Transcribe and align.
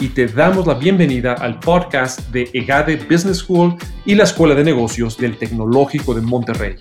y 0.00 0.10
te 0.10 0.26
damos 0.28 0.66
la 0.66 0.74
bienvenida 0.74 1.32
al 1.34 1.58
podcast 1.58 2.30
de 2.30 2.48
EGADE 2.52 2.96
Business 3.10 3.38
School 3.38 3.74
y 4.04 4.14
la 4.14 4.24
Escuela 4.24 4.54
de 4.54 4.62
Negocios 4.62 5.16
del 5.18 5.36
Tecnológico 5.36 6.14
de 6.14 6.20
Monterrey. 6.20 6.76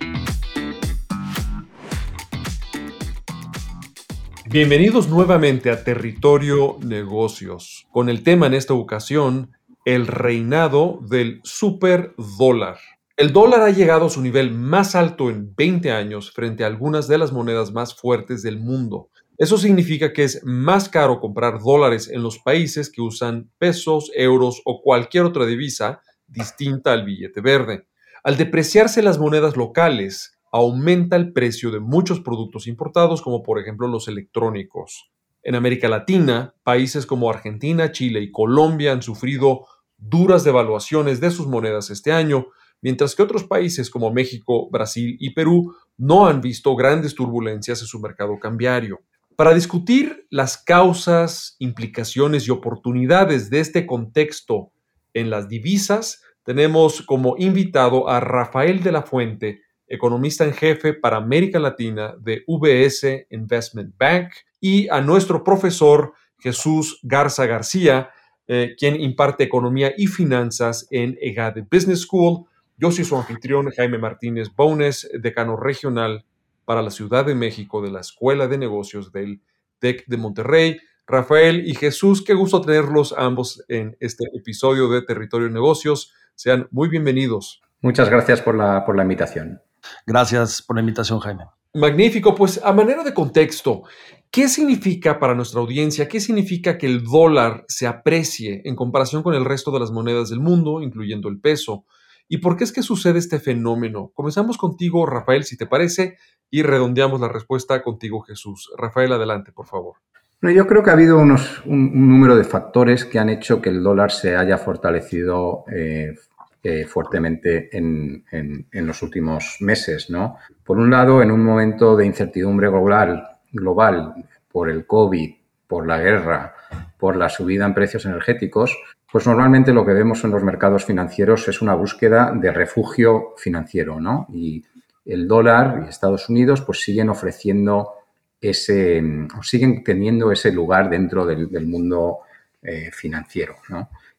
Bienvenidos 4.45 5.09
nuevamente 5.09 5.71
a 5.71 5.83
Territorio 5.83 6.77
Negocios, 6.85 7.87
con 7.91 8.09
el 8.09 8.21
tema 8.23 8.47
en 8.47 8.53
esta 8.53 8.75
ocasión, 8.75 9.51
el 9.83 10.05
reinado 10.05 10.99
del 11.09 11.41
superdólar. 11.43 12.77
El 13.15 13.33
dólar 13.33 13.61
ha 13.61 13.71
llegado 13.71 14.05
a 14.05 14.09
su 14.11 14.21
nivel 14.21 14.51
más 14.51 14.93
alto 14.93 15.31
en 15.31 15.55
20 15.55 15.91
años 15.91 16.31
frente 16.31 16.63
a 16.63 16.67
algunas 16.67 17.07
de 17.07 17.17
las 17.17 17.31
monedas 17.31 17.71
más 17.71 17.95
fuertes 17.95 18.43
del 18.43 18.59
mundo. 18.59 19.09
Eso 19.37 19.59
significa 19.59 20.13
que 20.13 20.23
es 20.23 20.41
más 20.43 20.89
caro 20.89 21.19
comprar 21.19 21.59
dólares 21.59 22.09
en 22.09 22.23
los 22.23 22.39
países 22.39 22.91
que 22.91 23.01
usan 23.01 23.51
pesos, 23.59 24.11
euros 24.15 24.61
o 24.65 24.81
cualquier 24.81 25.25
otra 25.25 25.45
divisa 25.45 26.01
distinta 26.25 26.91
al 26.91 27.05
billete 27.05 27.41
verde. 27.41 27.87
Al 28.23 28.35
depreciarse 28.35 29.03
las 29.03 29.19
monedas 29.19 29.55
locales, 29.55 30.39
aumenta 30.51 31.15
el 31.17 31.33
precio 31.33 31.69
de 31.69 31.79
muchos 31.79 32.19
productos 32.19 32.65
importados, 32.65 33.21
como 33.21 33.43
por 33.43 33.59
ejemplo 33.59 33.87
los 33.87 34.07
electrónicos. 34.07 35.11
En 35.43 35.53
América 35.53 35.87
Latina, 35.87 36.55
países 36.63 37.05
como 37.05 37.29
Argentina, 37.29 37.91
Chile 37.91 38.21
y 38.21 38.31
Colombia 38.31 38.91
han 38.91 39.03
sufrido 39.03 39.67
duras 39.97 40.43
devaluaciones 40.43 41.19
de 41.19 41.29
sus 41.29 41.47
monedas 41.47 41.91
este 41.91 42.11
año, 42.11 42.47
mientras 42.81 43.15
que 43.15 43.21
otros 43.21 43.43
países 43.43 43.91
como 43.91 44.11
México, 44.11 44.67
Brasil 44.71 45.15
y 45.19 45.35
Perú 45.35 45.75
no 45.95 46.27
han 46.27 46.41
visto 46.41 46.75
grandes 46.75 47.13
turbulencias 47.13 47.81
en 47.81 47.87
su 47.87 47.99
mercado 47.99 48.39
cambiario. 48.39 48.99
Para 49.37 49.53
discutir 49.53 50.25
las 50.31 50.57
causas, 50.57 51.57
implicaciones 51.59 52.47
y 52.47 52.49
oportunidades 52.51 53.51
de 53.51 53.59
este 53.59 53.85
contexto 53.85 54.71
en 55.13 55.29
las 55.29 55.47
divisas, 55.47 56.23
tenemos 56.43 57.03
como 57.03 57.35
invitado 57.37 58.09
a 58.09 58.19
Rafael 58.19 58.81
de 58.81 58.91
la 58.91 59.03
Fuente, 59.03 59.61
economista 59.87 60.43
en 60.43 60.53
jefe 60.53 60.95
para 60.95 61.17
América 61.17 61.59
Latina 61.59 62.15
de 62.19 62.45
VS 62.47 63.27
Investment 63.29 63.93
Bank, 63.95 64.29
y 64.59 64.89
a 64.89 65.01
nuestro 65.01 65.43
profesor 65.43 66.13
Jesús 66.39 66.99
Garza 67.03 67.45
García, 67.45 68.09
eh, 68.47 68.73
quien 68.75 68.99
imparte 68.99 69.43
economía 69.43 69.93
y 69.95 70.07
finanzas 70.07 70.87
en 70.89 71.15
EGADE 71.21 71.63
Business 71.71 72.01
School. 72.01 72.45
Yo 72.75 72.89
soy 72.89 73.05
su 73.05 73.15
anfitrión, 73.15 73.69
Jaime 73.69 73.99
Martínez 73.99 74.47
Bones, 74.55 75.07
decano 75.13 75.57
regional 75.57 76.25
para 76.67 76.81
la 76.81 76.91
Ciudad 76.91 77.25
de 77.25 77.33
México 77.33 77.81
de 77.81 77.89
la 77.89 78.01
Escuela 78.01 78.49
de 78.49 78.57
Negocios 78.57 79.13
del 79.13 79.41
TEC 79.79 80.05
de 80.05 80.17
Monterrey. 80.17 80.77
Rafael 81.07 81.65
y 81.65 81.73
Jesús, 81.75 82.21
qué 82.21 82.33
gusto 82.33 82.59
tenerlos 82.59 83.15
ambos 83.17 83.63
en 83.69 83.95
este 84.01 84.25
episodio 84.33 84.89
de 84.89 85.01
Territorio 85.01 85.49
Negocios. 85.49 86.11
Sean 86.35 86.67
muy 86.69 86.89
bienvenidos. 86.89 87.61
Muchas 87.79 88.09
gracias 88.09 88.41
por 88.41 88.53
la, 88.53 88.83
por 88.85 88.97
la 88.97 89.03
invitación. 89.03 89.61
Gracias 90.05 90.61
por 90.61 90.75
la 90.75 90.81
invitación, 90.81 91.19
Jaime. 91.19 91.45
Magnífico, 91.73 92.35
pues 92.35 92.59
a 92.61 92.73
manera 92.73 93.01
de 93.01 93.13
contexto, 93.13 93.83
¿qué 94.29 94.49
significa 94.49 95.19
para 95.19 95.35
nuestra 95.35 95.61
audiencia, 95.61 96.09
qué 96.09 96.19
significa 96.19 96.77
que 96.77 96.87
el 96.87 97.05
dólar 97.05 97.63
se 97.69 97.87
aprecie 97.87 98.61
en 98.65 98.75
comparación 98.75 99.23
con 99.23 99.33
el 99.35 99.45
resto 99.45 99.71
de 99.71 99.79
las 99.79 99.91
monedas 99.91 100.29
del 100.29 100.41
mundo, 100.41 100.81
incluyendo 100.81 101.29
el 101.29 101.39
peso? 101.39 101.85
¿Y 102.29 102.39
por 102.39 102.57
qué 102.57 102.65
es 102.65 102.71
que 102.71 102.81
sucede 102.81 103.19
este 103.19 103.39
fenómeno? 103.39 104.11
Comenzamos 104.13 104.57
contigo, 104.57 105.05
Rafael, 105.05 105.43
si 105.43 105.57
te 105.57 105.65
parece, 105.65 106.17
y 106.49 106.61
redondeamos 106.61 107.21
la 107.21 107.29
respuesta 107.29 107.81
contigo, 107.81 108.21
Jesús. 108.21 108.69
Rafael, 108.77 109.13
adelante, 109.13 109.51
por 109.51 109.65
favor. 109.65 109.95
yo 110.41 110.67
creo 110.67 110.83
que 110.83 110.89
ha 110.89 110.93
habido 110.93 111.19
unos, 111.19 111.65
un, 111.65 112.09
número 112.09 112.35
de 112.35 112.43
factores 112.43 113.05
que 113.05 113.19
han 113.19 113.29
hecho 113.29 113.61
que 113.61 113.69
el 113.69 113.81
dólar 113.81 114.11
se 114.11 114.35
haya 114.35 114.57
fortalecido 114.57 115.63
eh, 115.73 116.15
eh, 116.63 116.85
fuertemente 116.85 117.69
en, 117.77 118.25
los 118.73 119.01
últimos 119.01 119.57
meses. 119.61 120.09
¿no? 120.09 120.37
Por 120.65 120.77
un 120.77 120.89
lado, 120.89 121.21
en 121.21 121.31
un 121.31 121.43
momento 121.43 121.95
de 121.95 122.05
incertidumbre 122.05 122.67
global, 122.67 123.39
global 123.53 124.15
por 124.51 124.69
el 124.69 124.85
COVID, 124.85 125.33
por 125.67 125.85
la 125.85 125.99
guerra, 125.99 126.55
por 126.97 127.15
la 127.15 127.29
subida 127.29 127.65
en 127.65 127.73
precios 127.73 128.05
energéticos, 128.05 128.77
pues 129.11 129.27
normalmente 129.27 129.73
lo 129.73 129.85
que 129.85 129.93
vemos 129.93 130.23
en 130.23 130.31
los 130.31 130.43
mercados 130.43 130.85
financieros 130.85 131.47
es 131.47 131.61
una 131.61 131.75
búsqueda 131.75 132.31
de 132.33 132.51
refugio 132.51 133.33
financiero, 133.37 133.99
¿no? 133.99 134.27
Y 134.33 134.63
el 135.05 135.27
dólar 135.27 135.83
y 135.85 135.89
Estados 135.89 136.29
Unidos 136.29 136.61
pues 136.61 136.81
siguen 136.81 137.09
ofreciendo 137.09 137.93
ese, 138.41 139.01
siguen 139.41 139.83
teniendo 139.83 140.31
ese 140.31 140.51
lugar 140.51 140.89
dentro 140.89 141.25
del, 141.25 141.65
mundo 141.65 142.19
eh, 142.61 142.91
financiero. 142.91 143.55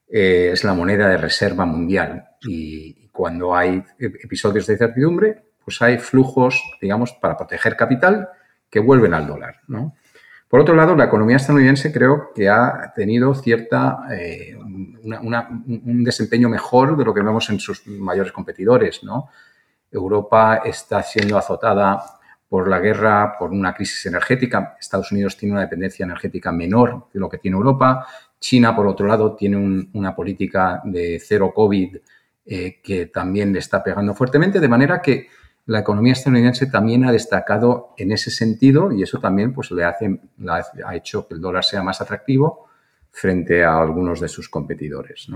Eh, 0.08 0.50
es 0.52 0.64
la 0.64 0.74
moneda 0.74 1.08
de 1.08 1.18
reserva 1.18 1.66
mundial 1.66 2.30
y 2.42 3.08
cuando 3.08 3.54
hay 3.54 3.82
episodios 3.98 4.66
de 4.66 4.74
incertidumbre, 4.74 5.42
pues 5.62 5.82
hay 5.82 5.98
flujos, 5.98 6.62
digamos, 6.80 7.12
para 7.12 7.36
proteger 7.36 7.76
capital 7.76 8.28
que 8.70 8.80
vuelven 8.80 9.12
al 9.12 9.26
dólar. 9.26 9.56
Por 10.48 10.60
otro 10.60 10.74
lado, 10.74 10.96
la 10.96 11.04
economía 11.04 11.36
estadounidense 11.36 11.92
creo 11.92 12.32
que 12.34 12.48
ha 12.48 12.92
tenido 12.96 13.34
cierta, 13.34 14.06
eh, 14.10 14.56
un 14.56 16.04
desempeño 16.04 16.48
mejor 16.48 16.96
de 16.96 17.04
lo 17.04 17.12
que 17.12 17.20
vemos 17.20 17.50
en 17.50 17.60
sus 17.60 17.86
mayores 17.86 18.32
competidores. 18.32 19.04
¿no? 19.04 19.28
Europa 19.90 20.62
está 20.64 21.02
siendo 21.02 21.36
azotada 21.36 22.02
por 22.48 22.66
la 22.66 22.78
guerra, 22.78 23.36
por 23.38 23.50
una 23.50 23.74
crisis 23.74 24.06
energética. 24.06 24.76
Estados 24.80 25.12
Unidos 25.12 25.36
tiene 25.36 25.52
una 25.52 25.60
dependencia 25.60 26.04
energética 26.04 26.50
menor 26.50 27.08
de 27.12 27.20
lo 27.20 27.28
que 27.28 27.38
tiene 27.38 27.58
Europa. 27.58 28.06
China, 28.40 28.74
por 28.74 28.86
otro 28.86 29.06
lado, 29.06 29.36
tiene 29.36 29.88
una 29.92 30.16
política 30.16 30.80
de 30.84 31.20
cero 31.22 31.52
COVID 31.54 31.96
eh, 32.46 32.80
que 32.82 33.06
también 33.06 33.52
le 33.52 33.58
está 33.58 33.82
pegando 33.82 34.14
fuertemente, 34.14 34.60
de 34.60 34.68
manera 34.68 35.02
que 35.02 35.28
la 35.68 35.80
economía 35.80 36.14
estadounidense 36.14 36.66
también 36.66 37.04
ha 37.04 37.12
destacado 37.12 37.92
en 37.98 38.10
ese 38.10 38.30
sentido 38.30 38.90
y 38.90 39.02
eso 39.02 39.20
también 39.20 39.52
pues, 39.52 39.70
le, 39.70 39.84
hace, 39.84 40.18
ha 40.82 40.96
hecho 40.96 41.28
que 41.28 41.34
el 41.34 41.42
dólar 41.42 41.62
sea 41.62 41.82
más 41.82 42.00
atractivo 42.00 42.68
frente 43.10 43.62
a 43.62 43.78
algunos 43.78 44.18
de 44.18 44.28
sus 44.28 44.48
competidores. 44.48 45.28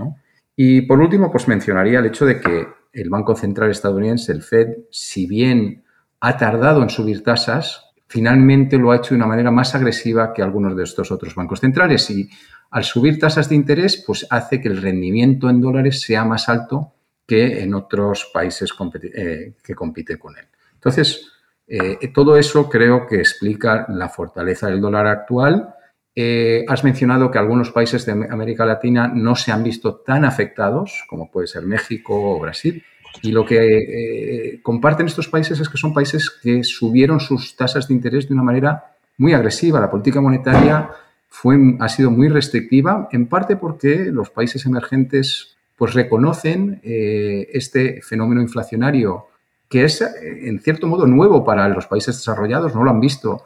Y 0.55 0.81
por 0.81 0.99
último, 0.99 1.31
pues 1.31 1.47
mencionaría 1.47 1.99
el 1.99 2.07
hecho 2.07 2.25
de 2.25 2.41
que 2.41 2.67
el 2.93 3.11
Banco 3.11 3.35
Central 3.35 3.69
estadounidense, 3.69 4.31
el 4.31 4.41
Fed, 4.41 4.69
si 4.89 5.27
bien 5.27 5.83
ha 6.19 6.35
tardado 6.35 6.81
en 6.81 6.89
subir 6.89 7.23
tasas, 7.23 7.93
finalmente 8.07 8.79
lo 8.79 8.91
ha 8.91 8.95
hecho 8.95 9.09
de 9.09 9.17
una 9.17 9.27
manera 9.27 9.51
más 9.51 9.75
agresiva 9.75 10.33
que 10.33 10.41
algunos 10.41 10.75
de 10.75 10.83
estos 10.83 11.11
otros 11.11 11.35
bancos 11.35 11.59
centrales. 11.59 12.09
Y 12.09 12.27
al 12.71 12.83
subir 12.83 13.19
tasas 13.19 13.49
de 13.49 13.55
interés, 13.55 14.03
pues 14.03 14.25
hace 14.31 14.59
que 14.59 14.67
el 14.67 14.81
rendimiento 14.81 15.47
en 15.47 15.61
dólares 15.61 16.01
sea 16.01 16.25
más 16.25 16.49
alto 16.49 16.93
que 17.33 17.63
en 17.63 17.73
otros 17.73 18.29
países 18.31 18.71
eh, 19.15 19.53
que 19.63 19.73
compiten 19.73 20.19
con 20.19 20.37
él. 20.37 20.45
Entonces, 20.75 21.31
eh, 21.65 21.97
todo 22.13 22.37
eso 22.37 22.69
creo 22.69 23.07
que 23.07 23.15
explica 23.15 23.87
la 23.89 24.07
fortaleza 24.07 24.67
del 24.67 24.79
dólar 24.79 25.07
actual. 25.07 25.73
Eh, 26.15 26.63
has 26.67 26.83
mencionado 26.83 27.31
que 27.31 27.39
algunos 27.39 27.71
países 27.71 28.05
de 28.05 28.11
América 28.11 28.67
Latina 28.67 29.07
no 29.07 29.35
se 29.35 29.51
han 29.51 29.63
visto 29.63 29.95
tan 29.95 30.25
afectados, 30.25 31.05
como 31.09 31.31
puede 31.31 31.47
ser 31.47 31.63
México 31.63 32.35
o 32.35 32.39
Brasil. 32.39 32.83
Y 33.23 33.31
lo 33.31 33.43
que 33.45 34.59
comparten 34.61 35.07
estos 35.07 35.27
países 35.27 35.59
es 35.59 35.69
que 35.69 35.77
son 35.77 35.91
países 35.91 36.29
que 36.29 36.63
subieron 36.63 37.19
sus 37.19 37.55
tasas 37.55 37.87
de 37.87 37.95
interés 37.95 38.27
de 38.27 38.35
una 38.35 38.43
manera 38.43 38.95
muy 39.17 39.33
agresiva. 39.33 39.79
La 39.79 39.89
política 39.89 40.21
monetaria 40.21 40.91
fue, 41.29 41.57
ha 41.79 41.89
sido 41.89 42.11
muy 42.11 42.29
restrictiva, 42.29 43.07
en 43.11 43.25
parte 43.27 43.55
porque 43.55 44.05
los 44.11 44.29
países 44.29 44.67
emergentes 44.67 45.52
pues, 45.83 45.95
reconocen 45.95 46.79
eh, 46.81 47.49
este 47.51 48.01
fenómeno 48.01 48.41
inflacionario 48.41 49.27
que 49.67 49.83
es, 49.83 50.01
en 50.01 50.57
cierto 50.61 50.87
modo, 50.87 51.05
nuevo 51.05 51.43
para 51.43 51.67
los 51.67 51.87
países 51.87 52.15
desarrollados, 52.15 52.73
no 52.73 52.85
lo 52.85 52.89
han 52.91 53.01
visto 53.01 53.43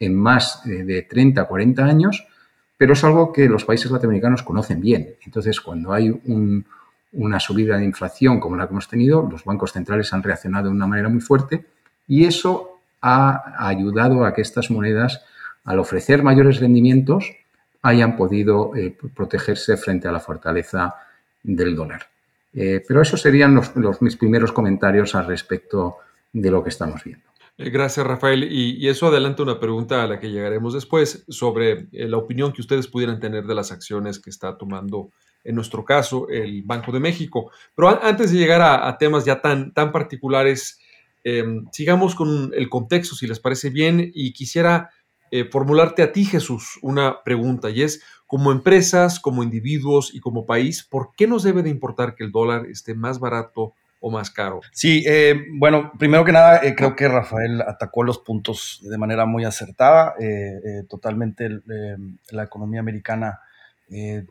en 0.00 0.16
más 0.16 0.62
de 0.64 1.02
30, 1.02 1.44
40 1.44 1.84
años, 1.84 2.26
pero 2.76 2.94
es 2.94 3.04
algo 3.04 3.32
que 3.32 3.48
los 3.48 3.64
países 3.64 3.88
latinoamericanos 3.92 4.42
conocen 4.42 4.80
bien. 4.80 5.14
Entonces, 5.24 5.60
cuando 5.60 5.92
hay 5.92 6.10
una 7.12 7.38
subida 7.38 7.78
de 7.78 7.84
inflación 7.84 8.40
como 8.40 8.56
la 8.56 8.66
que 8.66 8.72
hemos 8.72 8.88
tenido, 8.88 9.22
los 9.30 9.44
bancos 9.44 9.70
centrales 9.70 10.12
han 10.12 10.24
reaccionado 10.24 10.64
de 10.64 10.74
una 10.74 10.88
manera 10.88 11.08
muy 11.08 11.20
fuerte 11.20 11.66
y 12.08 12.24
eso 12.24 12.80
ha 13.00 13.68
ayudado 13.68 14.24
a 14.24 14.34
que 14.34 14.42
estas 14.42 14.72
monedas, 14.72 15.24
al 15.64 15.78
ofrecer 15.78 16.24
mayores 16.24 16.58
rendimientos, 16.58 17.30
hayan 17.82 18.16
podido 18.16 18.74
eh, 18.74 18.96
protegerse 19.14 19.76
frente 19.76 20.08
a 20.08 20.12
la 20.12 20.18
fortaleza 20.18 20.96
del 21.46 21.76
dólar. 21.76 22.06
Eh, 22.52 22.82
pero 22.86 23.02
esos 23.02 23.20
serían 23.20 23.54
los, 23.54 24.02
mis 24.02 24.16
primeros 24.16 24.52
comentarios 24.52 25.14
al 25.14 25.26
respecto 25.26 25.96
de 26.32 26.50
lo 26.50 26.62
que 26.62 26.70
estamos 26.70 27.04
viendo. 27.04 27.24
Eh, 27.58 27.70
gracias, 27.70 28.06
Rafael. 28.06 28.50
Y, 28.50 28.88
eso 28.88 29.06
adelanta 29.06 29.42
una 29.42 29.60
pregunta 29.60 30.02
a 30.02 30.06
la 30.06 30.18
que 30.18 30.30
llegaremos 30.30 30.74
después 30.74 31.24
sobre 31.28 31.88
eh, 31.92 32.08
la 32.08 32.16
opinión 32.16 32.52
que 32.52 32.60
ustedes 32.60 32.88
pudieran 32.88 33.20
tener 33.20 33.44
de 33.46 33.54
las 33.54 33.72
acciones 33.72 34.18
que 34.18 34.30
está 34.30 34.56
tomando, 34.56 35.10
en 35.44 35.54
nuestro 35.54 35.84
caso, 35.84 36.28
el 36.28 36.62
Banco 36.62 36.92
de 36.92 37.00
México. 37.00 37.50
Pero 37.74 38.02
antes 38.02 38.32
de 38.32 38.38
llegar 38.38 38.62
a, 38.62 38.96
temas 38.98 39.24
ya 39.24 39.40
tan, 39.40 39.72
tan 39.72 39.92
particulares, 39.92 40.80
em, 41.24 41.66
sigamos 41.72 42.14
con 42.14 42.52
el 42.54 42.68
contexto, 42.68 43.14
si 43.14 43.26
les 43.26 43.38
parece 43.38 43.70
bien, 43.70 44.10
y 44.14 44.32
quisiera 44.32 44.90
formularte 45.50 46.02
a 46.02 46.12
ti, 46.12 46.24
Jesús, 46.24 46.78
una 46.82 47.22
pregunta, 47.22 47.70
y 47.70 47.82
es, 47.82 48.02
como 48.26 48.50
empresas, 48.50 49.20
como 49.20 49.42
individuos 49.42 50.14
y 50.14 50.20
como 50.20 50.46
país, 50.46 50.82
¿por 50.82 51.10
qué 51.16 51.26
nos 51.26 51.42
debe 51.42 51.62
de 51.62 51.70
importar 51.70 52.14
que 52.14 52.24
el 52.24 52.32
dólar 52.32 52.66
esté 52.66 52.94
más 52.94 53.20
barato 53.20 53.74
o 54.00 54.10
más 54.10 54.30
caro? 54.30 54.60
Sí, 54.72 55.04
eh, 55.06 55.46
bueno, 55.54 55.92
primero 55.98 56.24
que 56.24 56.32
nada, 56.32 56.58
eh, 56.62 56.74
creo 56.74 56.96
que 56.96 57.08
Rafael 57.08 57.62
atacó 57.62 58.02
los 58.02 58.18
puntos 58.18 58.80
de 58.82 58.98
manera 58.98 59.26
muy 59.26 59.44
acertada. 59.44 60.14
Eh, 60.18 60.82
totalmente 60.88 61.48
la 62.30 62.42
economía 62.42 62.80
americana 62.80 63.40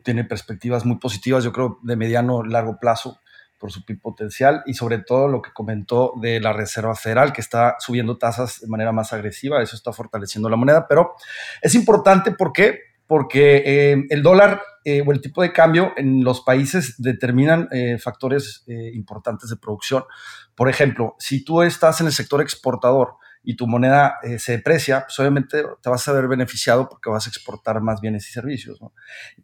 tiene 0.02 0.24
perspectivas 0.24 0.84
muy 0.84 0.98
positivas, 0.98 1.42
yo 1.42 1.50
creo, 1.50 1.78
de 1.82 1.96
mediano 1.96 2.44
largo 2.44 2.78
plazo 2.78 3.20
por 3.58 3.72
su 3.72 3.84
PIB 3.84 4.00
potencial 4.00 4.62
y 4.66 4.74
sobre 4.74 4.98
todo 4.98 5.28
lo 5.28 5.42
que 5.42 5.52
comentó 5.52 6.12
de 6.20 6.40
la 6.40 6.52
Reserva 6.52 6.94
Federal 6.94 7.32
que 7.32 7.40
está 7.40 7.76
subiendo 7.78 8.18
tasas 8.18 8.60
de 8.60 8.68
manera 8.68 8.92
más 8.92 9.12
agresiva, 9.12 9.62
eso 9.62 9.76
está 9.76 9.92
fortaleciendo 9.92 10.48
la 10.48 10.56
moneda, 10.56 10.86
pero 10.88 11.14
es 11.62 11.74
importante 11.74 12.32
porque 12.32 12.80
porque 13.06 13.62
eh, 13.64 14.04
el 14.10 14.22
dólar 14.22 14.62
eh, 14.84 15.02
o 15.06 15.12
el 15.12 15.20
tipo 15.20 15.42
de 15.42 15.52
cambio 15.52 15.92
en 15.96 16.24
los 16.24 16.40
países 16.40 16.94
determinan 16.98 17.68
eh, 17.72 17.98
factores 17.98 18.64
importantes 18.66 19.50
de 19.50 19.56
producción. 19.56 20.04
Por 20.54 20.68
ejemplo, 20.68 21.14
si 21.18 21.44
tú 21.44 21.62
estás 21.62 22.00
en 22.00 22.06
el 22.06 22.12
sector 22.12 22.40
exportador 22.40 23.14
y 23.42 23.56
tu 23.56 23.68
moneda 23.68 24.18
se 24.38 24.52
deprecia, 24.52 25.02
pues 25.02 25.18
obviamente 25.20 25.62
te 25.80 25.90
vas 25.90 26.08
a 26.08 26.12
ver 26.12 26.26
beneficiado 26.26 26.88
porque 26.88 27.10
vas 27.10 27.26
a 27.26 27.30
exportar 27.30 27.80
más 27.80 28.00
bienes 28.00 28.28
y 28.28 28.32
servicios. 28.32 28.80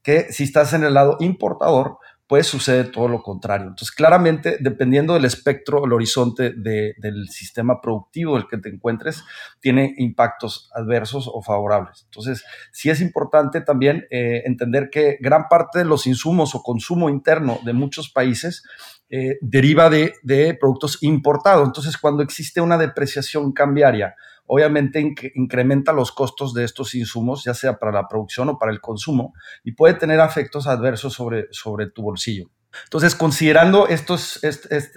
Que 0.02 0.32
si 0.32 0.44
estás 0.44 0.72
en 0.72 0.82
el 0.82 0.94
lado 0.94 1.16
importador, 1.20 1.98
pues 2.32 2.46
sucede 2.46 2.84
todo 2.84 3.08
lo 3.08 3.22
contrario. 3.22 3.66
Entonces, 3.66 3.90
claramente, 3.90 4.56
dependiendo 4.58 5.12
del 5.12 5.26
espectro, 5.26 5.84
el 5.84 5.92
horizonte 5.92 6.54
del 6.56 7.28
sistema 7.28 7.78
productivo 7.78 8.36
en 8.36 8.44
el 8.44 8.48
que 8.48 8.56
te 8.56 8.70
encuentres, 8.70 9.22
tiene 9.60 9.92
impactos 9.98 10.70
adversos 10.74 11.28
o 11.30 11.42
favorables. 11.42 12.04
Entonces, 12.04 12.42
sí 12.72 12.88
es 12.88 13.02
importante 13.02 13.60
también 13.60 14.06
eh, 14.10 14.44
entender 14.46 14.88
que 14.90 15.18
gran 15.20 15.46
parte 15.50 15.80
de 15.80 15.84
los 15.84 16.06
insumos 16.06 16.54
o 16.54 16.62
consumo 16.62 17.10
interno 17.10 17.58
de 17.66 17.74
muchos 17.74 18.08
países 18.08 18.62
eh, 19.10 19.36
deriva 19.42 19.90
de, 19.90 20.14
de 20.22 20.54
productos 20.58 21.02
importados. 21.02 21.66
Entonces, 21.66 21.98
cuando 21.98 22.22
existe 22.22 22.62
una 22.62 22.78
depreciación 22.78 23.52
cambiaria, 23.52 24.14
obviamente 24.52 25.00
incrementa 25.34 25.94
los 25.94 26.12
costos 26.12 26.52
de 26.52 26.64
estos 26.64 26.94
insumos, 26.94 27.42
ya 27.42 27.54
sea 27.54 27.78
para 27.78 27.90
la 27.90 28.06
producción 28.06 28.50
o 28.50 28.58
para 28.58 28.70
el 28.70 28.82
consumo, 28.82 29.32
y 29.64 29.72
puede 29.72 29.94
tener 29.94 30.20
efectos 30.20 30.66
adversos 30.66 31.14
sobre, 31.14 31.46
sobre 31.52 31.86
tu 31.86 32.02
bolsillo. 32.02 32.50
Entonces, 32.84 33.14
considerando 33.14 33.88
estos, 33.88 34.44
eh, 34.44 34.50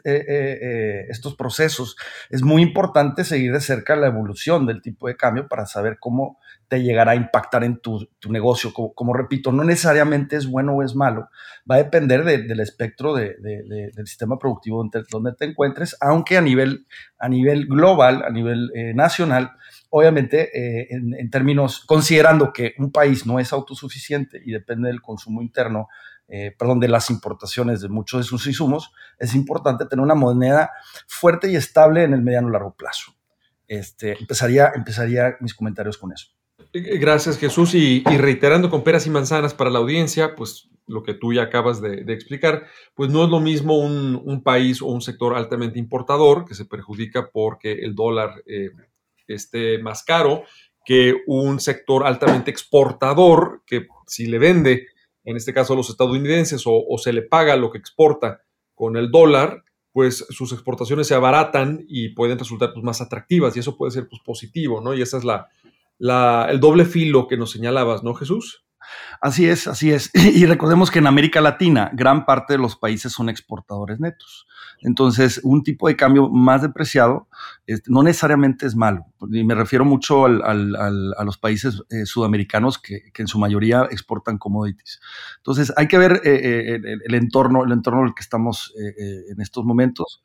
eh, 0.04 0.26
eh, 0.36 1.06
estos 1.08 1.38
procesos, 1.38 1.96
es 2.30 2.42
muy 2.42 2.64
importante 2.64 3.24
seguir 3.24 3.54
de 3.54 3.62
cerca 3.62 3.96
la 3.96 4.08
evolución 4.08 4.66
del 4.66 4.82
tipo 4.82 5.08
de 5.08 5.16
cambio 5.16 5.48
para 5.48 5.66
saber 5.66 6.00
cómo 6.02 6.38
te 6.68 6.82
llegará 6.82 7.12
a 7.12 7.16
impactar 7.16 7.64
en 7.64 7.78
tu, 7.78 8.08
negocio. 8.30 8.74
Como, 8.74 9.14
repito, 9.14 9.52
no 9.52 9.64
necesariamente 9.64 10.36
es 10.36 10.48
bueno 10.48 10.74
o 10.74 10.84
es 10.84 10.96
malo, 10.96 11.30
va 11.70 11.76
a 11.76 11.84
depender 11.84 12.24
del 12.24 12.60
espectro 12.60 13.16
del 13.16 13.94
sistema 14.06 14.38
productivo 14.38 14.88
donde, 15.12 15.34
te 15.34 15.46
encuentres, 15.46 15.96
aunque 16.02 16.38
a 16.38 16.42
nivel, 16.42 16.88
a 17.20 17.30
nivel 17.30 17.68
global, 17.68 18.24
a 18.24 18.30
nivel 18.30 18.72
nacional, 18.96 19.52
obviamente 19.90 20.94
en, 20.94 21.14
en 21.14 21.30
términos, 21.30 21.84
considerando 21.86 22.52
que 22.52 22.74
un 22.78 22.92
país 22.92 23.26
no 23.26 23.40
es 23.40 23.54
autosuficiente 23.54 24.42
y 24.44 24.52
depende 24.52 24.88
del 24.88 25.02
consumo 25.02 25.42
interno, 25.42 25.88
eh, 26.28 26.56
perdón, 26.58 26.80
de 26.80 26.88
las 26.88 27.12
importaciones 27.12 27.82
de 27.82 27.90
muchos 27.90 28.22
de 28.22 28.24
sus 28.24 28.48
insumos, 28.48 28.92
es 29.20 29.36
importante 29.36 29.86
tener 29.86 30.04
una 30.04 30.16
moneda 30.16 30.72
fuerte 31.08 31.52
y 31.52 31.56
estable 31.56 32.04
en 32.04 32.14
el 32.14 32.22
mediano 32.22 32.50
largo 32.50 32.76
plazo. 32.76 33.16
Este, 33.68 34.18
empezaría, 34.20 34.72
empezaría 34.74 35.38
mis 35.40 35.54
comentarios 35.54 35.98
con 35.98 36.12
eso. 36.14 36.35
Eh, 36.76 36.98
gracias 36.98 37.38
Jesús 37.38 37.74
y, 37.74 38.04
reiterando 38.04 38.70
con 38.70 38.84
peras 38.84 39.08
y 39.08 39.10
manzanas 39.10 39.54
para 39.54 39.70
la 39.70 39.80
audiencia, 39.80 40.36
pues 40.36 40.70
lo 40.88 41.04
que 41.04 41.14
tú 41.14 41.32
ya 41.32 41.44
acabas 41.44 41.82
de, 41.82 42.02
explicar, 42.14 42.68
pues 42.94 43.10
no 43.10 43.24
es 43.24 43.30
lo 43.30 43.40
mismo 43.40 43.78
un, 43.78 44.44
país 44.44 44.82
o 44.82 44.88
un 44.88 45.02
sector 45.02 45.36
altamente 45.36 45.80
importador 45.80 46.44
que 46.46 46.54
se 46.54 46.66
perjudica 46.66 47.30
porque 47.32 47.72
el 47.72 47.96
dólar 47.96 48.44
eh, 48.46 48.72
esté 49.26 49.80
más 49.80 50.04
caro 50.04 50.44
que 50.84 51.16
un 51.28 51.62
sector 51.62 52.06
altamente 52.06 52.52
exportador 52.52 53.64
que 53.66 53.88
si 54.06 54.28
le 54.28 54.38
vende 54.38 54.88
en 55.24 55.38
este 55.38 55.54
caso 55.54 55.74
a 55.74 55.76
los 55.78 55.90
estadounidenses, 55.90 56.64
o, 56.68 56.98
se 56.98 57.14
le 57.14 57.24
paga 57.24 57.56
lo 57.56 57.72
que 57.72 57.80
exporta 57.80 58.42
con 58.76 58.98
el 58.98 59.10
dólar, 59.10 59.64
pues 59.92 60.26
sus 60.30 60.52
exportaciones 60.52 61.08
se 61.08 61.16
abaratan 61.16 61.86
y 61.88 62.10
pueden 62.10 62.38
resultar 62.38 62.74
pues, 62.74 62.84
más 62.84 63.02
atractivas 63.02 63.56
y 63.56 63.62
eso 63.62 63.78
puede 63.78 63.92
ser 63.92 64.08
pues, 64.08 64.22
positivo, 64.24 64.82
¿no? 64.82 64.94
Y 64.94 65.02
esa 65.02 65.18
es 65.18 65.24
la, 65.24 65.50
la, 65.98 66.48
el 66.50 66.60
doble 66.60 66.86
filo 66.86 67.28
que 67.28 67.38
nos 67.38 67.52
señalabas, 67.52 68.04
¿no, 68.04 68.14
Jesús? 68.14 68.66
Así 69.22 69.48
es, 69.48 69.68
así 69.68 69.92
es. 69.92 70.12
Y 70.36 70.46
recordemos 70.46 70.92
que 70.92 71.00
en 71.00 71.08
América 71.08 71.42
Latina 71.42 71.90
gran 71.94 72.26
parte 72.26 72.54
de 72.54 72.60
los 72.60 72.76
países 72.76 73.12
son 73.12 73.30
exportadores 73.30 74.00
netos. 74.00 74.48
Entonces, 74.82 75.40
un 75.44 75.64
tipo 75.64 75.88
de 75.88 75.96
cambio 75.96 76.30
más 76.30 76.62
depreciado 76.62 77.28
no 77.88 78.04
necesariamente 78.04 78.66
es 78.66 78.76
malo. 78.76 79.06
Y 79.32 79.44
me 79.44 79.56
refiero 79.56 79.86
mucho 79.86 80.26
a 80.26 80.54
los 80.54 81.38
países 81.38 81.82
eh, 81.90 82.06
sudamericanos 82.06 82.78
que, 82.78 83.04
en 83.18 83.28
su 83.28 83.40
mayoría 83.40 83.88
exportan 83.90 84.38
commodities. 84.38 85.00
Entonces, 85.38 85.74
hay 85.78 85.88
que 85.88 85.98
ver 85.98 86.22
eh, 86.24 86.76
eh, 86.76 86.98
el, 87.06 87.16
entorno, 87.16 87.64
el 87.64 87.72
entorno 87.72 88.02
en 88.02 88.08
el 88.08 88.14
que 88.14 88.22
estamos 88.22 88.74
en 88.76 89.42
estos 89.42 89.66
momentos. 89.66 90.22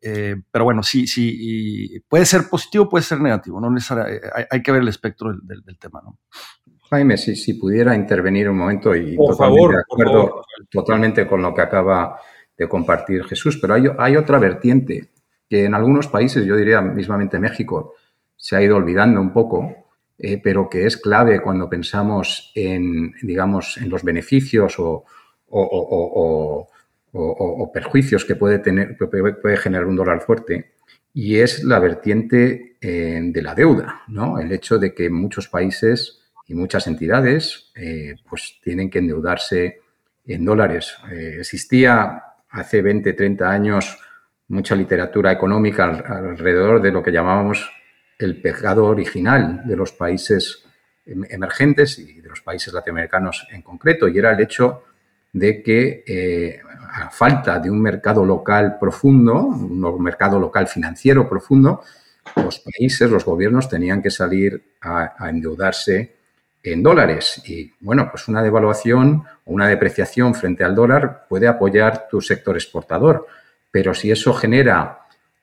Pero 0.00 0.64
bueno, 0.64 0.82
sí, 0.82 1.06
sí, 1.06 2.00
puede 2.08 2.24
ser 2.26 2.48
positivo, 2.48 2.88
puede 2.88 3.04
ser 3.04 3.20
negativo. 3.20 3.60
No 3.60 3.74
hay, 4.50 4.62
que 4.62 4.72
ver 4.72 4.82
el 4.82 4.88
espectro 4.88 5.32
del, 5.32 5.62
del 5.62 5.78
tema, 5.78 6.00
¿no? 6.04 6.18
Jaime, 6.90 7.16
si, 7.16 7.34
si 7.34 7.54
pudiera 7.54 7.94
intervenir 7.94 8.48
un 8.48 8.58
momento 8.58 8.94
y 8.94 9.16
totalmente 9.16 9.74
de 9.74 9.80
acuerdo 9.80 10.42
totalmente 10.70 11.26
con 11.26 11.42
lo 11.42 11.52
que 11.52 11.62
acaba 11.62 12.20
de 12.56 12.68
compartir 12.68 13.24
Jesús, 13.24 13.58
pero 13.60 13.74
hay, 13.74 13.84
hay, 13.98 14.16
otra 14.16 14.38
vertiente 14.38 15.10
que 15.48 15.64
en 15.64 15.74
algunos 15.74 16.06
países, 16.06 16.44
yo 16.46 16.56
diría 16.56 16.80
mismamente 16.80 17.38
México, 17.38 17.94
se 18.36 18.56
ha 18.56 18.62
ido 18.62 18.76
olvidando 18.76 19.20
un 19.20 19.32
poco, 19.32 19.86
eh, 20.18 20.40
pero 20.42 20.68
que 20.68 20.86
es 20.86 20.96
clave 20.96 21.42
cuando 21.42 21.68
pensamos 21.68 22.52
en, 22.54 23.12
digamos, 23.22 23.76
en 23.78 23.90
los 23.90 24.02
beneficios 24.02 24.78
o, 24.78 25.04
o, 25.48 25.68
o 25.70 26.68
perjuicios 27.72 28.24
que 28.24 28.36
puede, 28.36 28.58
tener, 28.58 28.96
puede 28.96 29.56
generar 29.56 29.86
un 29.86 29.96
dólar 29.96 30.20
fuerte, 30.20 30.72
y 31.16 31.38
es 31.38 31.64
la 31.64 31.78
vertiente 31.78 32.76
eh, 32.78 33.20
de 33.22 33.42
la 33.42 33.54
deuda, 33.54 34.02
¿no? 34.08 34.38
El 34.38 34.52
hecho 34.52 34.78
de 34.78 34.92
que 34.92 35.08
muchos 35.08 35.48
países 35.48 36.20
y 36.46 36.54
muchas 36.54 36.86
entidades 36.86 37.72
eh, 37.74 38.16
pues 38.28 38.58
tienen 38.62 38.90
que 38.90 38.98
endeudarse 38.98 39.80
en 40.26 40.44
dólares. 40.44 40.94
Eh, 41.10 41.36
existía 41.38 42.22
hace 42.50 42.82
20, 42.82 43.14
30 43.14 43.50
años 43.50 43.98
mucha 44.48 44.76
literatura 44.76 45.32
económica 45.32 45.84
alrededor 45.84 46.82
de 46.82 46.92
lo 46.92 47.02
que 47.02 47.12
llamábamos 47.12 47.70
el 48.18 48.40
pecado 48.42 48.84
original 48.84 49.62
de 49.64 49.74
los 49.74 49.92
países 49.92 50.64
em, 51.06 51.24
emergentes 51.30 51.98
y 51.98 52.20
de 52.20 52.28
los 52.28 52.42
países 52.42 52.74
latinoamericanos 52.74 53.46
en 53.50 53.62
concreto, 53.62 54.06
y 54.06 54.18
era 54.18 54.32
el 54.32 54.40
hecho 54.40 54.84
de 55.36 55.62
que 55.62 56.02
eh, 56.06 56.60
a 56.92 57.10
falta 57.10 57.58
de 57.58 57.70
un 57.70 57.80
mercado 57.80 58.24
local 58.24 58.78
profundo, 58.80 59.34
un 59.34 60.02
mercado 60.02 60.40
local 60.40 60.66
financiero 60.66 61.28
profundo, 61.28 61.82
los 62.36 62.60
países, 62.60 63.10
los 63.10 63.24
gobiernos 63.24 63.68
tenían 63.68 64.02
que 64.02 64.10
salir 64.10 64.76
a 64.80 65.28
endeudarse 65.28 66.16
en 66.72 66.82
dólares. 66.82 67.42
Y 67.46 67.72
bueno, 67.80 68.08
pues 68.10 68.28
una 68.28 68.42
devaluación 68.42 69.24
o 69.44 69.52
una 69.52 69.68
depreciación 69.68 70.34
frente 70.34 70.64
al 70.64 70.74
dólar 70.74 71.26
puede 71.28 71.46
apoyar 71.46 72.08
tu 72.10 72.20
sector 72.20 72.56
exportador, 72.56 73.26
pero 73.70 73.94
si 73.94 74.10
eso 74.10 74.32
genera 74.32 75.00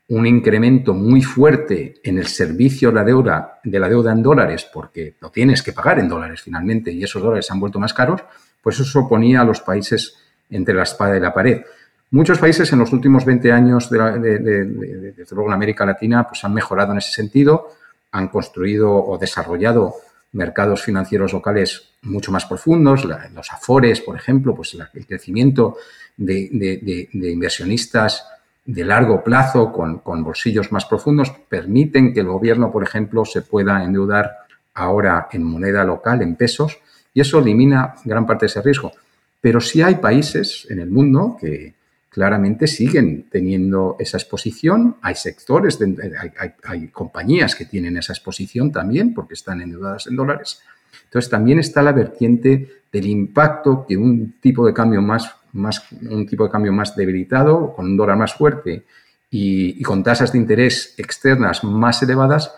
un 0.10 0.28
incremento 0.28 0.94
muy 0.94 1.22
fuerte 1.22 1.96
en 2.04 2.18
el 2.18 2.28
servicio 2.28 2.90
de 2.90 2.96
la 2.96 3.04
deuda, 3.04 3.60
de 3.64 3.80
la 3.80 3.88
deuda 3.88 4.12
en 4.12 4.22
dólares, 4.22 4.70
porque 4.72 5.16
lo 5.22 5.32
tienes 5.32 5.64
que 5.64 5.72
pagar 5.72 6.00
en 6.00 6.10
dólares 6.10 6.42
finalmente 6.42 6.92
y 6.92 7.04
esos 7.04 7.22
dólares 7.22 7.46
se 7.46 7.54
han 7.54 7.60
vuelto 7.60 7.80
más 7.80 7.94
caros, 7.94 8.22
pues 8.64 8.80
eso 8.80 9.08
ponía 9.08 9.42
a 9.42 9.44
los 9.44 9.62
países 9.62 10.18
entre 10.50 10.74
la 10.74 10.84
espada 10.84 11.18
y 11.18 11.20
la 11.20 11.34
pared. 11.34 11.62
Muchos 12.12 12.40
países 12.40 12.72
en 12.72 12.80
los 12.80 12.94
últimos 12.94 13.26
20 13.26 13.52
años, 13.52 13.90
de, 13.90 14.66
luego 15.32 15.48
en 15.48 15.54
América 15.54 15.86
Latina, 15.86 16.28
pues 16.28 16.44
han 16.44 16.54
mejorado 16.54 16.94
en 16.94 17.00
ese 17.00 17.12
sentido, 17.12 17.70
han 18.12 18.30
construido 18.30 18.94
o 18.94 19.18
desarrollado 19.18 19.96
mercados 20.34 20.82
financieros 20.82 21.34
locales 21.34 21.94
mucho 22.04 22.32
más 22.32 22.46
profundos, 22.46 23.06
los 23.06 23.52
afores, 23.52 24.02
por 24.02 24.16
ejemplo, 24.16 24.56
pues 24.56 24.78
el 24.94 25.06
crecimiento 25.06 25.78
de, 26.18 27.10
inversionistas 27.12 28.28
de 28.66 28.86
largo 28.86 29.24
plazo 29.24 29.72
con, 29.72 30.24
bolsillos 30.24 30.72
más 30.72 30.86
profundos 30.86 31.32
permiten 31.50 32.14
que 32.14 32.22
el 32.22 32.28
gobierno, 32.28 32.72
por 32.72 32.84
ejemplo, 32.84 33.26
se 33.26 33.42
pueda 33.42 33.84
endeudar 33.84 34.38
ahora 34.74 35.28
en 35.32 35.44
moneda 35.44 35.84
local, 35.84 36.22
en 36.22 36.36
pesos, 36.36 36.80
y 37.14 37.22
eso 37.22 37.40
elimina 37.40 37.96
gran 38.06 38.26
parte 38.26 38.46
de 38.46 38.48
ese 38.48 38.62
riesgo. 38.62 38.92
Pero 39.42 39.60
sí 39.60 39.82
hay 39.82 39.96
países 39.96 40.66
en 40.70 40.80
el 40.80 40.90
mundo 40.90 41.38
que, 41.40 41.74
claramente 42.14 42.68
siguen 42.68 43.26
teniendo 43.30 43.96
esa 44.00 44.18
exposición. 44.18 44.98
Hay 45.02 45.16
sectores, 45.16 45.80
hay, 46.64 46.88
compañías 46.90 47.56
que 47.56 47.66
tienen 47.66 47.98
esa 47.98 48.14
exposición 48.14 48.72
también 48.72 49.16
porque 49.16 49.34
están 49.34 49.62
endeudadas 49.62 50.06
en 50.06 50.16
dólares. 50.16 50.62
Entonces 51.06 51.32
también 51.32 51.58
está 51.58 51.82
la 51.82 51.92
vertiente 51.92 52.84
del 52.92 53.08
impacto 53.08 53.86
que 53.88 53.98
un 53.98 54.36
tipo 54.40 54.66
de 54.68 54.74
cambio 54.74 55.02
más, 55.02 55.36
un 55.54 56.28
tipo 56.28 56.44
de 56.44 56.52
cambio 56.52 56.72
más 56.72 56.96
debilitado, 56.96 57.74
con 57.74 57.86
un 57.86 57.98
dólar 57.98 58.16
más 58.16 58.36
fuerte 58.36 58.84
y 59.32 59.82
con 59.82 60.04
tasas 60.04 60.32
de 60.32 60.38
interés 60.38 60.94
externas 61.00 61.64
más 61.64 62.04
elevadas, 62.04 62.54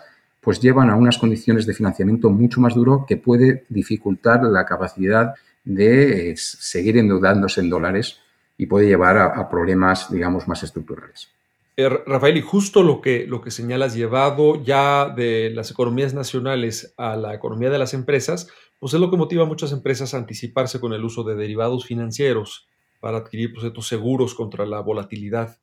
pues 0.46 0.60
llevan 0.60 0.90
a 0.90 0.94
unas 0.94 1.18
condiciones 1.18 1.66
de 1.66 1.74
financiamiento 1.74 2.30
mucho 2.30 2.60
más 2.60 2.72
duro 2.72 3.04
que 3.04 3.16
puede 3.16 3.64
dificultar 3.68 4.44
la 4.44 4.64
capacidad 4.64 5.34
de 5.64 6.30
eh, 6.30 6.36
seguir 6.36 6.98
endeudándose 6.98 7.62
en 7.62 7.68
dólares 7.68 8.20
y 8.56 8.66
puede 8.66 8.86
llevar 8.86 9.18
a, 9.18 9.50
problemas, 9.50 10.08
digamos, 10.08 10.46
más 10.46 10.62
estructurales. 10.62 11.32
Eh, 11.76 11.88
Rafael, 11.88 12.36
y 12.36 12.42
justo 12.42 12.84
lo 12.84 13.00
que, 13.00 13.26
lo 13.26 13.40
que 13.40 13.50
señalas, 13.50 13.96
llevado 13.96 14.62
ya 14.62 15.08
de 15.08 15.50
las 15.50 15.72
economías 15.72 16.14
nacionales 16.14 16.94
a 16.96 17.16
la 17.16 17.34
economía 17.34 17.70
de 17.70 17.78
las 17.78 17.92
empresas, 17.92 18.48
pues 18.78 18.94
es 18.94 19.00
lo 19.00 19.10
que 19.10 19.16
motiva 19.16 19.42
a 19.42 19.46
muchas 19.46 19.72
empresas 19.72 20.14
a 20.14 20.18
anticiparse 20.18 20.78
con 20.78 20.92
el 20.92 21.04
uso 21.04 21.24
de 21.24 21.34
derivados 21.34 21.86
financieros 21.86 22.68
para 23.00 23.18
adquirir 23.18 23.52
pues, 23.52 23.66
estos 23.66 23.88
seguros 23.88 24.36
contra 24.36 24.64
la 24.64 24.78
volatilidad 24.78 25.58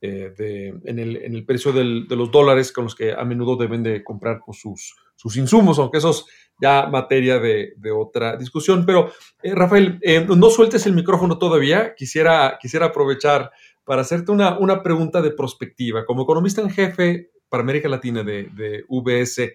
eh, 0.00 0.72
en, 0.84 0.98
el, 1.00 1.44
precio 1.44 1.72
de 1.72 1.84
los 2.14 2.30
dólares 2.30 2.70
con 2.70 2.84
los 2.84 2.94
que 2.94 3.12
a 3.12 3.24
menudo 3.24 3.56
deben 3.56 3.82
de 3.82 4.04
comprar 4.04 4.40
sus, 4.52 4.94
sus 5.16 5.36
insumos, 5.36 5.78
aunque 5.78 5.98
eso 5.98 6.10
es 6.10 6.24
ya 6.60 6.86
materia 6.86 7.40
de, 7.40 7.74
otra 7.92 8.36
discusión. 8.36 8.86
Pero, 8.86 9.10
eh, 9.42 9.54
Rafael, 9.54 9.98
eh, 10.02 10.24
no 10.24 10.50
sueltes 10.50 10.86
el 10.86 10.94
micrófono 10.94 11.38
todavía. 11.38 11.94
Quisiera, 11.96 12.58
quisiera 12.60 12.86
aprovechar 12.86 13.50
para 13.84 14.02
hacerte 14.02 14.30
una, 14.30 14.56
una 14.58 14.84
pregunta 14.84 15.20
de 15.20 15.32
prospectiva. 15.32 16.04
Como 16.06 16.22
economista 16.22 16.60
en 16.60 16.70
jefe 16.70 17.30
para 17.48 17.62
América 17.64 17.88
Latina 17.88 18.22
de, 18.22 18.50
de 18.54 18.84
VS, 18.88 19.52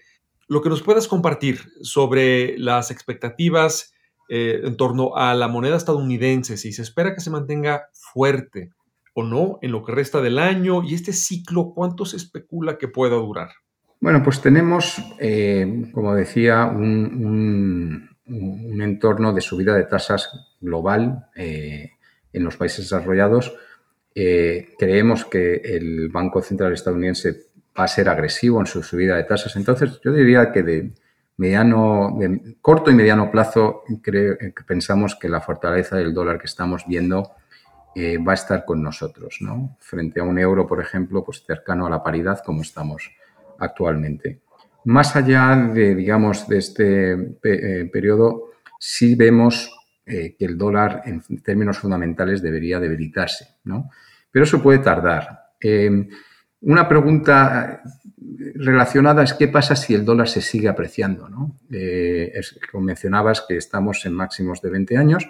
lo 0.50 0.62
que 0.62 0.70
nos 0.70 0.82
puedas 0.82 1.08
compartir 1.08 1.62
sobre 1.82 2.58
las 2.58 2.92
expectativas 2.92 3.92
en 4.30 4.78
torno 4.78 5.16
a 5.16 5.36
la 5.36 5.48
moneda 5.48 5.76
estadounidense, 5.76 6.58
si 6.58 6.72
se 6.72 6.82
espera 6.82 7.14
que 7.14 7.22
se 7.22 7.30
mantenga 7.30 7.90
fuerte 7.92 8.72
o 9.14 9.24
no 9.24 9.60
en 9.62 9.72
lo 9.72 9.84
que 9.84 9.94
resta 9.94 10.22
del 10.22 10.40
año? 10.40 10.84
¿Y 10.84 10.94
este 10.94 11.14
ciclo 11.14 11.74
cuánto 11.74 12.06
se 12.06 12.18
especula 12.18 12.78
que 12.78 12.88
pueda 12.88 13.16
durar? 13.16 13.50
Bueno, 14.04 14.22
pues 14.22 14.42
tenemos, 14.42 15.02
eh, 15.18 15.90
como 15.94 16.14
decía, 16.14 16.66
un, 16.66 18.10
entorno 18.26 19.32
de 19.32 19.40
subida 19.40 19.76
de 19.76 19.86
tasas 19.86 20.30
global 20.60 21.28
eh, 21.36 21.92
en 22.34 22.44
los 22.44 22.58
países 22.58 22.80
desarrollados. 22.80 23.56
Eh, 24.14 24.70
creemos 24.78 25.24
que 25.24 25.56
el 25.56 26.10
Banco 26.10 26.42
Central 26.42 26.74
estadounidense 26.74 27.48
va 27.80 27.86
a 27.86 27.88
ser 27.88 28.10
agresivo 28.10 28.60
en 28.60 28.66
su 28.66 28.84
subida 28.84 29.16
de 29.16 29.24
tasas. 29.24 29.56
Entonces, 29.56 30.02
yo 30.04 30.12
diría 30.12 30.52
que 30.52 30.64
de 30.64 30.92
mediano, 31.38 32.16
de 32.20 32.58
corto 32.62 32.92
y 32.92 32.96
mediano 32.96 33.32
plazo, 33.32 33.84
creo, 34.02 34.36
pensamos 34.68 35.16
que 35.16 35.30
la 35.30 35.40
fortaleza 35.40 35.96
del 35.96 36.14
dólar 36.14 36.40
que 36.40 36.48
estamos 36.48 36.84
viendo 36.88 37.32
eh, 37.96 38.18
va 38.18 38.32
a 38.32 38.36
estar 38.36 38.66
con 38.66 38.82
nosotros, 38.82 39.38
¿no? 39.42 39.78
Frente 39.80 40.20
a 40.20 40.24
un 40.24 40.40
euro, 40.40 40.66
por 40.66 40.82
ejemplo, 40.82 41.24
pues 41.24 41.44
cercano 41.46 41.86
a 41.86 41.90
la 41.92 42.02
paridad 42.02 42.42
como 42.44 42.64
estamos 42.64 43.12
actualmente. 43.60 44.42
Más 44.86 45.16
allá 45.16 45.56
de, 45.72 45.94
digamos, 45.94 46.48
de 46.48 46.58
este 46.58 47.38
eh, 47.44 47.90
periodo, 47.94 48.52
sí 48.80 49.14
vemos 49.14 49.72
eh, 50.08 50.36
que 50.38 50.46
el 50.46 50.58
dólar 50.58 51.04
en 51.06 51.22
términos 51.44 51.78
fundamentales 51.78 52.42
debería 52.42 52.80
debilitarse, 52.80 53.60
¿no? 53.66 53.92
Pero 54.32 54.46
eso 54.46 54.62
puede 54.62 54.80
tardar. 54.80 55.52
una 56.62 56.90
pregunta 56.90 57.84
relacionada 58.56 59.22
es 59.24 59.34
qué 59.34 59.48
pasa 59.48 59.76
si 59.76 59.94
el 59.94 60.04
dólar 60.04 60.28
se 60.28 60.42
sigue 60.42 60.68
apreciando, 60.68 61.30
¿no? 61.30 61.60
Mencionabas 62.82 63.46
que 63.48 63.58
estamos 63.58 64.04
en 64.08 64.14
máximos 64.14 64.62
de 64.62 64.72
20 64.72 64.98
años, 64.98 65.30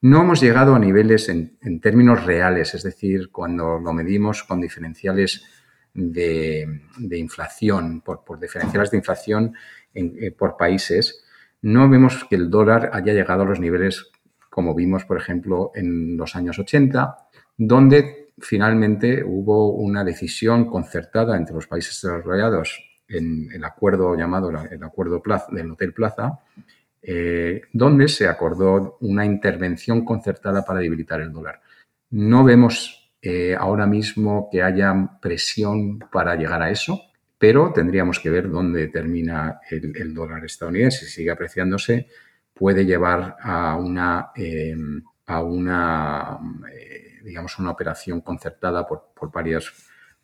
no 0.00 0.22
hemos 0.22 0.40
llegado 0.40 0.74
a 0.74 0.78
niveles 0.78 1.28
en, 1.28 1.80
términos 1.80 2.24
reales, 2.24 2.74
es 2.74 2.82
decir, 2.82 3.30
cuando 3.30 3.78
lo 3.78 3.92
medimos 3.92 4.44
con 4.44 4.60
diferenciales 4.60 5.44
de, 5.94 6.80
inflación, 7.10 8.00
por, 8.02 8.38
diferenciales 8.38 8.90
de 8.90 8.96
inflación 8.96 9.54
eh, 9.94 10.30
por 10.30 10.56
países, 10.56 11.24
no 11.62 11.88
vemos 11.88 12.24
que 12.30 12.36
el 12.36 12.50
dólar 12.50 12.90
haya 12.92 13.12
llegado 13.12 13.42
a 13.42 13.46
los 13.46 13.58
niveles 13.58 14.10
como 14.58 14.74
vimos, 14.74 15.04
por 15.04 15.16
ejemplo, 15.16 15.70
en 15.74 16.16
los 16.16 16.34
años 16.34 16.58
80, 16.58 17.16
donde 17.56 18.32
finalmente 18.38 19.22
hubo 19.24 19.72
una 19.72 20.04
decisión 20.04 20.66
concertada 20.66 21.36
entre 21.36 21.54
los 21.54 21.66
países 21.66 22.00
desarrollados 22.02 22.84
en 23.08 23.50
el 23.52 23.64
acuerdo 23.64 24.16
llamado 24.16 24.50
el 24.50 24.82
Acuerdo 24.82 25.22
del 25.50 25.70
Hotel 25.70 25.92
Plaza, 25.92 26.40
eh, 27.10 27.62
donde 27.72 28.06
se 28.06 28.28
acordó 28.28 28.98
una 29.00 29.24
intervención 29.24 30.04
concertada 30.04 30.62
para 30.62 30.80
debilitar 30.80 31.22
el 31.22 31.32
dólar. 31.32 31.62
No 32.10 32.44
vemos 32.44 33.14
eh, 33.22 33.56
ahora 33.58 33.86
mismo 33.86 34.50
que 34.52 34.62
haya 34.62 35.18
presión 35.18 36.00
para 36.12 36.36
llegar 36.36 36.60
a 36.60 36.70
eso, 36.70 37.00
pero 37.38 37.72
tendríamos 37.72 38.20
que 38.20 38.28
ver 38.28 38.50
dónde 38.50 38.88
termina 38.88 39.58
el, 39.70 40.12
dólar 40.12 40.44
estadounidense. 40.44 41.06
Si 41.06 41.12
sigue 41.12 41.30
apreciándose, 41.30 42.08
puede 42.52 42.84
llevar 42.84 43.36
a 43.40 43.76
una, 43.76 44.32
em, 44.36 45.02
a 45.24 45.42
una 45.42 46.38
eh, 46.70 47.20
digamos, 47.24 47.58
una 47.58 47.70
operación 47.70 48.20
concertada 48.20 48.86
por, 48.86 49.14
por 49.18 49.32
varios 49.32 49.72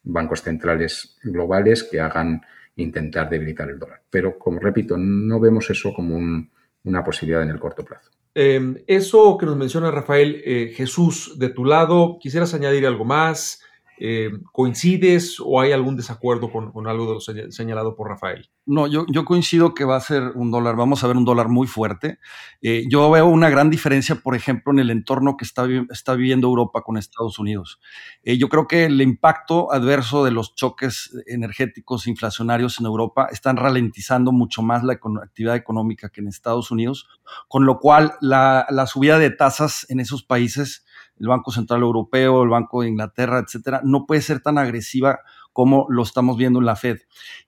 bancos 0.03 0.43
centrales 0.43 1.17
globales 1.23 1.83
que 1.85 1.99
hagan 1.99 2.43
intentar 2.77 3.31
debilitar 3.31 3.71
el 3.71 3.79
dólar. 3.79 4.03
Pero, 4.11 4.39
como 4.39 4.61
repito, 4.61 4.99
no 4.99 5.41
vemos 5.41 5.71
eso 5.71 5.95
como 5.95 6.15
un, 6.15 6.51
una 6.85 7.03
posibilidad 7.03 7.43
en 7.43 7.51
el 7.51 7.59
corto 7.59 7.85
plazo. 7.85 8.11
Em, 8.35 8.77
eso 8.87 9.37
que 9.39 9.47
nos 9.47 9.57
menciona 9.57 9.91
Rafael, 9.91 10.43
eh, 10.45 10.73
Jesús, 10.75 11.39
de 11.39 11.51
tu 11.51 11.65
lado, 11.65 12.19
¿quisieras 12.21 12.53
añadir 12.55 12.87
algo 12.87 13.05
más? 13.05 13.63
Eh, 13.99 14.31
¿Coincides 14.53 15.37
o 15.41 15.61
hay 15.61 15.73
algún 15.73 15.97
desacuerdo 15.97 16.51
con, 16.51 16.87
algo 16.89 17.07
de 17.07 17.15
lo 17.15 17.51
señalado 17.51 17.95
por 17.95 18.09
Rafael? 18.09 18.51
No, 18.67 18.87
yo, 18.87 19.05
yo, 19.09 19.25
coincido 19.25 19.75
que 19.75 19.85
va 19.85 19.97
a 19.97 20.01
ser 20.01 20.33
un 20.35 20.51
dólar, 20.51 20.75
vamos 20.75 21.05
a 21.05 21.07
ver 21.07 21.17
un 21.17 21.25
dólar 21.25 21.49
muy 21.49 21.67
fuerte. 21.67 22.19
Eh, 22.63 22.85
yo 22.89 23.11
veo 23.11 23.27
una 23.27 23.51
gran 23.51 23.71
diferencia, 23.71 24.17
por 24.17 24.35
ejemplo, 24.35 24.73
en 24.73 24.81
el 24.81 24.91
entorno 24.91 25.37
que 25.37 25.45
está, 25.45 25.67
está 25.91 26.15
viviendo 26.15 26.49
Europa 26.49 26.83
con 26.83 26.97
Estados 26.97 27.39
Unidos. 27.39 27.81
Eh, 28.23 28.37
yo 28.39 28.49
creo 28.49 28.67
que 28.67 28.87
el 28.87 29.01
impacto 29.01 29.73
adverso 29.73 30.25
de 30.25 30.31
los 30.31 30.55
choques 30.55 31.13
energéticos 31.27 32.07
inflacionarios 32.07 32.81
en 32.81 32.87
Europa 32.87 33.29
están 33.31 33.57
ralentizando 33.57 34.33
mucho 34.33 34.63
más 34.63 34.83
la 34.83 34.95
actividad 34.95 35.57
económica 35.57 36.09
que 36.09 36.21
en 36.21 36.29
Estados 36.29 36.71
Unidos, 36.71 37.07
con 37.49 37.67
lo 37.67 37.79
cual 37.79 38.15
la, 38.21 38.67
la 38.71 38.87
subida 38.87 39.19
de 39.19 39.31
tasas 39.31 39.87
en 39.89 40.01
esos 40.01 40.25
países 40.25 40.84
el 41.19 41.29
Banco 41.29 41.51
Central 41.51 41.83
Europeo, 41.83 42.43
el 42.43 42.49
Banco 42.49 42.83
de 42.83 42.89
Inglaterra, 42.89 43.39
etcétera, 43.39 43.81
no 43.85 44.07
puede 44.07 44.21
ser 44.21 44.41
tan 44.41 44.59
agresiva 44.59 45.21
como 45.53 45.87
lo 45.89 46.03
estamos 46.03 46.37
viendo 46.37 46.59
en 46.59 46.67
la 46.67 46.77
Fed. 46.77 46.99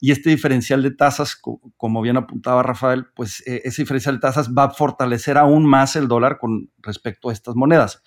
Y 0.00 0.12
este 0.12 0.30
diferencial 0.30 0.82
de 0.82 0.92
tasas, 0.92 1.37
como 1.76 2.00
bien 2.02 2.16
apuntaba 2.16 2.62
Rafael, 2.62 3.06
pues 3.14 3.42
eh, 3.46 3.62
ese 3.64 3.82
diferencial 3.82 4.16
de 4.16 4.20
tasas 4.20 4.50
va 4.54 4.64
a 4.64 4.70
fortalecer 4.70 5.37
aún 5.37 5.66
más 5.66 5.96
el 5.96 6.06
dólar 6.06 6.38
con 6.38 6.70
respecto 6.78 7.28
a 7.28 7.32
estas 7.32 7.56
monedas. 7.56 8.02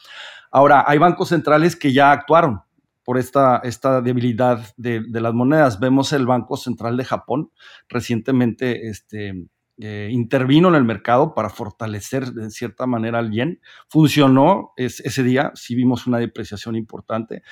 Ahora, 0.52 0.86
hay 0.88 0.98
bancos 0.98 1.30
centrales 1.30 1.76
que 1.76 1.92
ya 1.92 2.12
actuaron 2.12 2.62
por 3.04 3.18
esta, 3.18 3.58
esta 3.64 4.02
debilidad 4.02 4.74
de, 4.78 5.02
de 5.02 5.22
las 5.22 5.34
monedas. 5.34 5.80
Vemos 5.80 6.14
el 6.14 6.26
Banco 6.26 6.56
Central 6.56 6.96
de 6.96 7.06
Japón 7.06 7.52
recientemente 7.90 8.88
este, 8.88 9.34
eh, 9.82 10.10
intervino 10.12 10.68
en 10.68 10.76
el 10.76 10.84
mercado 10.84 11.34
para 11.34 11.50
fortalecer 11.50 12.34
de 12.34 12.50
cierta 12.52 12.86
manera 12.86 13.20
al 13.20 13.32
yen. 13.32 13.62
Funcionó 13.88 14.74
ese 14.76 15.24
día, 15.24 15.52
sí 15.56 15.74
vimos 15.74 16.06
una 16.06 16.18
depreciación 16.18 16.76
importante. 16.76 17.44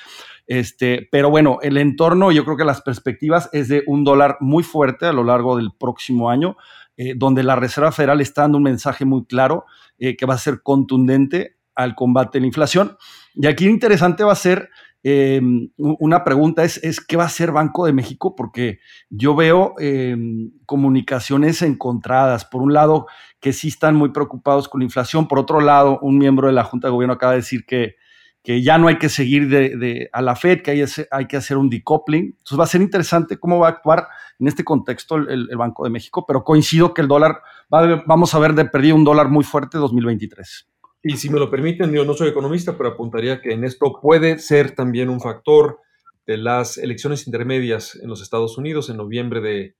Este, 0.45 1.07
pero 1.09 1.29
bueno, 1.29 1.59
el 1.61 1.77
entorno, 1.77 2.33
yo 2.33 2.43
creo 2.43 2.57
que 2.57 2.65
las 2.65 2.81
perspectivas 2.81 3.49
es 3.53 3.69
de 3.69 3.83
un 3.87 4.03
dólar 4.03 4.37
muy 4.41 4.63
fuerte 4.63 5.05
a 5.05 5.13
lo 5.13 5.23
largo 5.23 5.55
del 5.55 5.71
próximo 5.79 6.29
año, 6.29 6.57
eh, 6.97 7.13
donde 7.15 7.43
la 7.43 7.55
Reserva 7.55 7.91
Federal 7.91 8.19
está 8.19 8.41
dando 8.41 8.57
un 8.57 8.63
mensaje 8.63 9.05
muy 9.05 9.25
claro 9.25 9.65
eh, 9.97 10.17
que 10.17 10.25
va 10.25 10.33
a 10.33 10.39
ser 10.39 10.61
contundente 10.61 11.57
al 11.75 11.95
combate 11.95 12.39
de 12.39 12.41
la 12.41 12.47
inflación. 12.47 12.97
Y 13.35 13.47
aquí 13.47 13.67
interesante 13.67 14.23
va 14.23 14.33
a 14.33 14.35
ser 14.35 14.69
eh, 15.03 15.41
una 15.77 16.23
pregunta 16.23 16.63
es, 16.63 16.83
es, 16.83 16.99
¿qué 16.99 17.17
va 17.17 17.23
a 17.23 17.27
hacer 17.27 17.51
Banco 17.51 17.85
de 17.85 17.93
México? 17.93 18.35
Porque 18.35 18.79
yo 19.09 19.35
veo 19.35 19.75
eh, 19.79 20.17
comunicaciones 20.65 21.61
encontradas. 21.61 22.45
Por 22.45 22.61
un 22.61 22.73
lado, 22.73 23.07
que 23.39 23.53
sí 23.53 23.69
están 23.69 23.95
muy 23.95 24.09
preocupados 24.09 24.67
con 24.67 24.79
la 24.79 24.85
inflación. 24.85 25.27
Por 25.27 25.39
otro 25.39 25.61
lado, 25.61 25.99
un 26.01 26.17
miembro 26.17 26.47
de 26.47 26.53
la 26.53 26.63
Junta 26.63 26.87
de 26.87 26.91
Gobierno 26.91 27.13
acaba 27.13 27.33
de 27.33 27.39
decir 27.39 27.65
que, 27.65 27.95
que 28.43 28.61
ya 28.61 28.77
no 28.77 28.87
hay 28.87 28.97
que 28.97 29.09
seguir 29.09 29.49
de, 29.49 30.09
a 30.11 30.21
la 30.21 30.35
Fed, 30.35 30.61
que 30.61 30.71
hay, 30.71 30.83
hay, 31.11 31.25
que 31.27 31.37
hacer 31.37 31.57
un 31.57 31.69
decoupling. 31.69 32.35
Entonces 32.37 32.59
va 32.59 32.63
a 32.63 32.67
ser 32.67 32.81
interesante 32.81 33.37
cómo 33.37 33.59
va 33.59 33.67
a 33.67 33.71
actuar 33.71 34.07
en 34.39 34.47
este 34.47 34.63
contexto 34.63 35.15
el, 35.15 35.49
Banco 35.57 35.83
de 35.83 35.89
México, 35.89 36.25
pero 36.25 36.43
coincido 36.43 36.93
que 36.93 37.01
el 37.01 37.07
dólar, 37.07 37.41
va, 37.73 38.03
vamos 38.05 38.33
a 38.33 38.39
ver 38.39 38.53
de 38.53 38.65
perdido 38.65 38.95
un 38.95 39.03
dólar 39.03 39.29
muy 39.29 39.43
fuerte 39.43 39.77
2023. 39.77 40.67
Y 41.09 41.15
si 41.15 41.29
me 41.29 41.39
lo 41.39 41.49
permiten, 41.49 41.93
yo 41.93 42.03
no 42.03 42.13
soy 42.13 42.27
economista, 42.27 42.75
pero 42.75 42.89
apuntaría 42.89 43.39
que 43.39 43.53
en 43.53 43.63
esto 43.63 43.97
puede 44.01 44.39
ser 44.39 44.71
también 44.75 45.07
un 45.07 45.21
factor 45.21 45.79
de 46.25 46.35
las 46.35 46.77
elecciones 46.77 47.27
intermedias 47.27 47.95
en 47.95 48.09
los 48.09 48.21
Estados 48.21 48.57
Unidos 48.57 48.89
en 48.89 48.97
noviembre 48.97 49.39
de, 49.39 49.77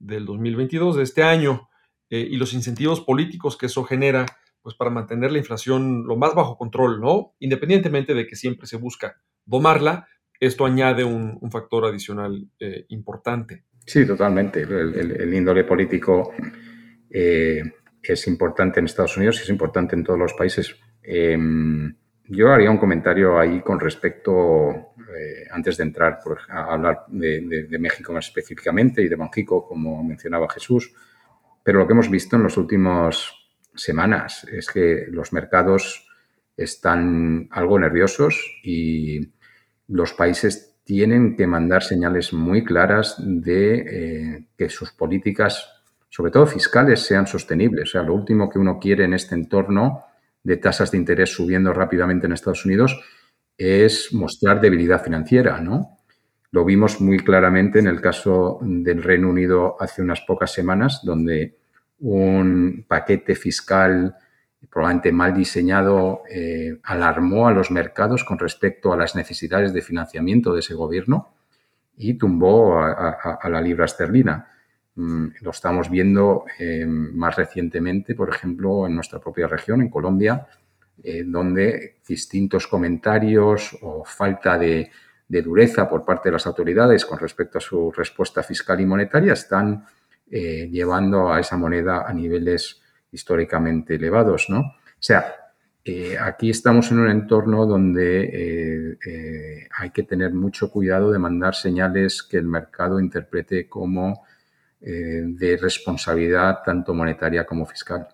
del 0.00 0.26
2022, 0.26 0.96
de 0.96 1.04
este 1.04 1.22
año, 1.22 1.68
eh, 2.10 2.26
y 2.28 2.36
los 2.38 2.54
incentivos 2.54 3.00
políticos 3.00 3.56
que 3.56 3.66
eso 3.66 3.84
genera, 3.84 4.26
pues 4.62 4.74
para 4.74 4.90
mantener 4.90 5.30
la 5.30 5.38
inflación 5.38 6.08
lo 6.08 6.16
más 6.16 6.34
bajo 6.34 6.58
control, 6.58 7.00
¿no? 7.00 7.36
Independientemente 7.38 8.12
de 8.12 8.26
que 8.26 8.34
siempre 8.34 8.66
se 8.66 8.76
busca 8.76 9.22
domarla, 9.44 10.08
esto 10.40 10.66
añade 10.66 11.04
un, 11.04 11.38
factor 11.52 11.84
adicional 11.84 12.48
eh, 12.58 12.86
importante. 12.88 13.62
Sí, 13.86 14.04
totalmente. 14.04 14.62
El, 14.62 15.32
índole 15.32 15.62
político 15.62 16.32
eh, 17.10 17.62
es 18.12 18.26
importante 18.26 18.80
en 18.80 18.86
Estados 18.86 19.16
Unidos 19.16 19.38
y 19.38 19.42
es 19.42 19.48
importante 19.48 19.96
en 19.96 20.04
todos 20.04 20.18
los 20.18 20.34
países. 20.34 20.76
Em, 21.02 21.94
yo 22.26 22.52
haría 22.52 22.70
un 22.70 22.78
comentario 22.78 23.38
ahí 23.38 23.60
con 23.60 23.78
respecto, 23.78 24.70
eh, 24.70 25.46
antes 25.50 25.76
de 25.76 25.84
entrar 25.84 26.20
a 26.48 26.72
hablar 26.72 27.04
de, 27.08 27.78
México 27.78 28.12
más 28.12 28.26
específicamente 28.28 29.02
y 29.02 29.08
de 29.08 29.16
Banjico, 29.16 29.66
como 29.66 30.02
mencionaba 30.02 30.48
Jesús, 30.48 30.94
pero 31.62 31.78
lo 31.78 31.86
que 31.86 31.92
hemos 31.92 32.10
visto 32.10 32.36
en 32.36 32.44
las 32.44 32.56
últimas 32.56 33.32
semanas 33.74 34.44
es 34.44 34.70
que 34.70 35.06
los 35.10 35.32
mercados 35.32 36.08
están 36.56 37.48
algo 37.50 37.78
nerviosos 37.78 38.60
y 38.62 39.32
los 39.88 40.12
países 40.12 40.76
tienen 40.84 41.36
que 41.36 41.46
mandar 41.46 41.82
señales 41.82 42.32
muy 42.32 42.64
claras 42.64 43.16
de 43.18 43.74
eh, 43.74 44.46
que 44.56 44.68
sus 44.68 44.92
políticas 44.92 45.73
sobre 46.14 46.30
todo 46.30 46.46
fiscales, 46.46 47.00
sean 47.00 47.26
sostenibles. 47.26 47.88
O 47.88 47.90
sea, 47.90 48.04
lo 48.04 48.14
último 48.14 48.48
que 48.48 48.60
uno 48.60 48.78
quiere 48.78 49.02
en 49.02 49.14
este 49.14 49.34
entorno 49.34 50.04
de 50.44 50.58
tasas 50.58 50.92
de 50.92 50.98
interés 50.98 51.34
subiendo 51.34 51.72
rápidamente 51.72 52.26
en 52.26 52.32
Estados 52.34 52.64
Unidos 52.64 53.02
es 53.58 54.14
mostrar 54.14 54.60
debilidad 54.60 55.02
financiera, 55.02 55.60
¿no? 55.60 55.98
Lo 56.52 56.64
vimos 56.64 57.00
muy 57.00 57.18
claramente 57.18 57.80
en 57.80 57.88
el 57.88 58.00
caso 58.00 58.60
del 58.62 59.02
Reino 59.02 59.28
Unido 59.28 59.76
hace 59.80 60.02
unas 60.02 60.20
pocas 60.20 60.52
semanas, 60.52 61.00
donde 61.02 61.58
un 61.98 62.84
paquete 62.86 63.34
fiscal 63.34 64.14
probablemente 64.70 65.10
mal 65.10 65.34
diseñado 65.34 66.22
eh, 66.30 66.78
alarmó 66.84 67.48
a 67.48 67.52
los 67.52 67.72
mercados 67.72 68.22
con 68.22 68.38
respecto 68.38 68.92
a 68.92 68.96
las 68.96 69.16
necesidades 69.16 69.72
de 69.72 69.82
financiamiento 69.82 70.54
de 70.54 70.60
ese 70.60 70.74
gobierno 70.74 71.34
y 71.96 72.14
tumbó 72.14 72.78
a 72.78 73.48
la 73.50 73.60
libra 73.60 73.86
esterlina. 73.86 74.53
Mm, 74.96 75.26
lo 75.40 75.50
estamos 75.50 75.90
viendo 75.90 76.44
eh, 76.58 76.86
más 76.86 77.34
recientemente, 77.34 78.14
por 78.14 78.30
ejemplo, 78.30 78.86
en 78.86 78.94
nuestra 78.94 79.18
propia 79.18 79.48
región, 79.48 79.82
en 79.82 79.90
Colombia, 79.90 80.46
eh, 81.02 81.24
donde 81.26 81.96
distintos 82.06 82.68
comentarios 82.68 83.76
o 83.82 84.04
falta 84.04 84.56
de, 84.58 84.90
dureza 85.26 85.88
por 85.88 86.04
parte 86.04 86.28
de 86.28 86.34
las 86.34 86.46
autoridades 86.46 87.04
con 87.04 87.18
respecto 87.18 87.58
a 87.58 87.60
su 87.60 87.90
respuesta 87.90 88.44
fiscal 88.44 88.80
y 88.80 88.86
monetaria 88.86 89.32
están 89.32 89.84
eh, 90.30 90.68
llevando 90.70 91.32
a 91.32 91.40
esa 91.40 91.56
moneda 91.56 92.04
a 92.06 92.12
niveles 92.12 92.80
históricamente 93.10 93.96
elevados, 93.96 94.48
¿no? 94.48 94.60
O 94.60 95.00
sea, 95.00 95.34
aquí 96.20 96.50
estamos 96.50 96.92
en 96.92 97.00
un 97.00 97.10
entorno 97.10 97.66
donde 97.66 98.96
hay 99.76 99.90
que 99.90 100.04
tener 100.04 100.32
mucho 100.32 100.70
cuidado 100.70 101.10
de 101.10 101.18
mandar 101.18 101.56
señales 101.56 102.22
que 102.22 102.36
el 102.36 102.46
mercado 102.46 103.00
interprete 103.00 103.68
como 103.68 104.24
de 104.84 105.56
responsabilidad 105.56 106.58
tanto 106.64 106.92
monetaria 106.92 107.46
como 107.46 107.64
fiscal. 107.64 108.06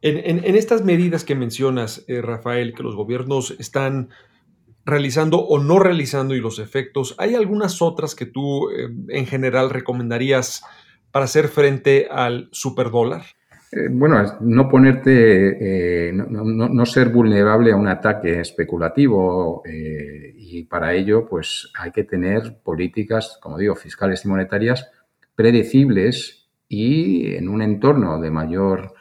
En, 0.00 0.54
estas 0.54 0.84
medidas 0.84 1.24
que 1.24 1.34
mencionas, 1.34 2.04
eh, 2.06 2.22
Rafael, 2.22 2.72
que 2.72 2.84
los 2.84 2.94
gobiernos 2.94 3.56
están 3.58 4.10
realizando 4.84 5.40
o 5.40 5.58
no 5.58 5.80
realizando 5.80 6.36
y 6.36 6.40
los 6.40 6.60
efectos, 6.60 7.16
¿hay 7.18 7.34
algunas 7.34 7.82
otras 7.82 8.14
que 8.14 8.24
tú 8.24 8.70
eh, 8.70 8.88
en 9.08 9.26
general 9.26 9.70
recomendarías 9.70 10.62
para 11.10 11.24
hacer 11.24 11.48
frente 11.48 12.06
al 12.10 12.48
superdólar? 12.52 13.22
bueno, 13.90 14.38
no 14.40 14.66
ponerte, 14.66 16.10
no, 16.14 16.86
ser 16.86 17.10
vulnerable 17.10 17.70
a 17.70 17.76
un 17.76 17.86
ataque 17.86 18.40
especulativo 18.40 19.62
y 19.66 20.64
para 20.64 20.94
ello 20.94 21.26
pues 21.28 21.70
hay 21.78 21.90
que 21.90 22.04
tener 22.04 22.56
políticas, 22.64 23.38
como 23.42 23.58
digo, 23.58 23.76
fiscales 23.76 24.24
y 24.24 24.28
monetarias 24.28 24.90
predecibles 25.38 26.48
y 26.68 27.36
en 27.36 27.48
un 27.48 27.62
entorno 27.62 28.20
de 28.20 28.28
mayor, 28.28 28.92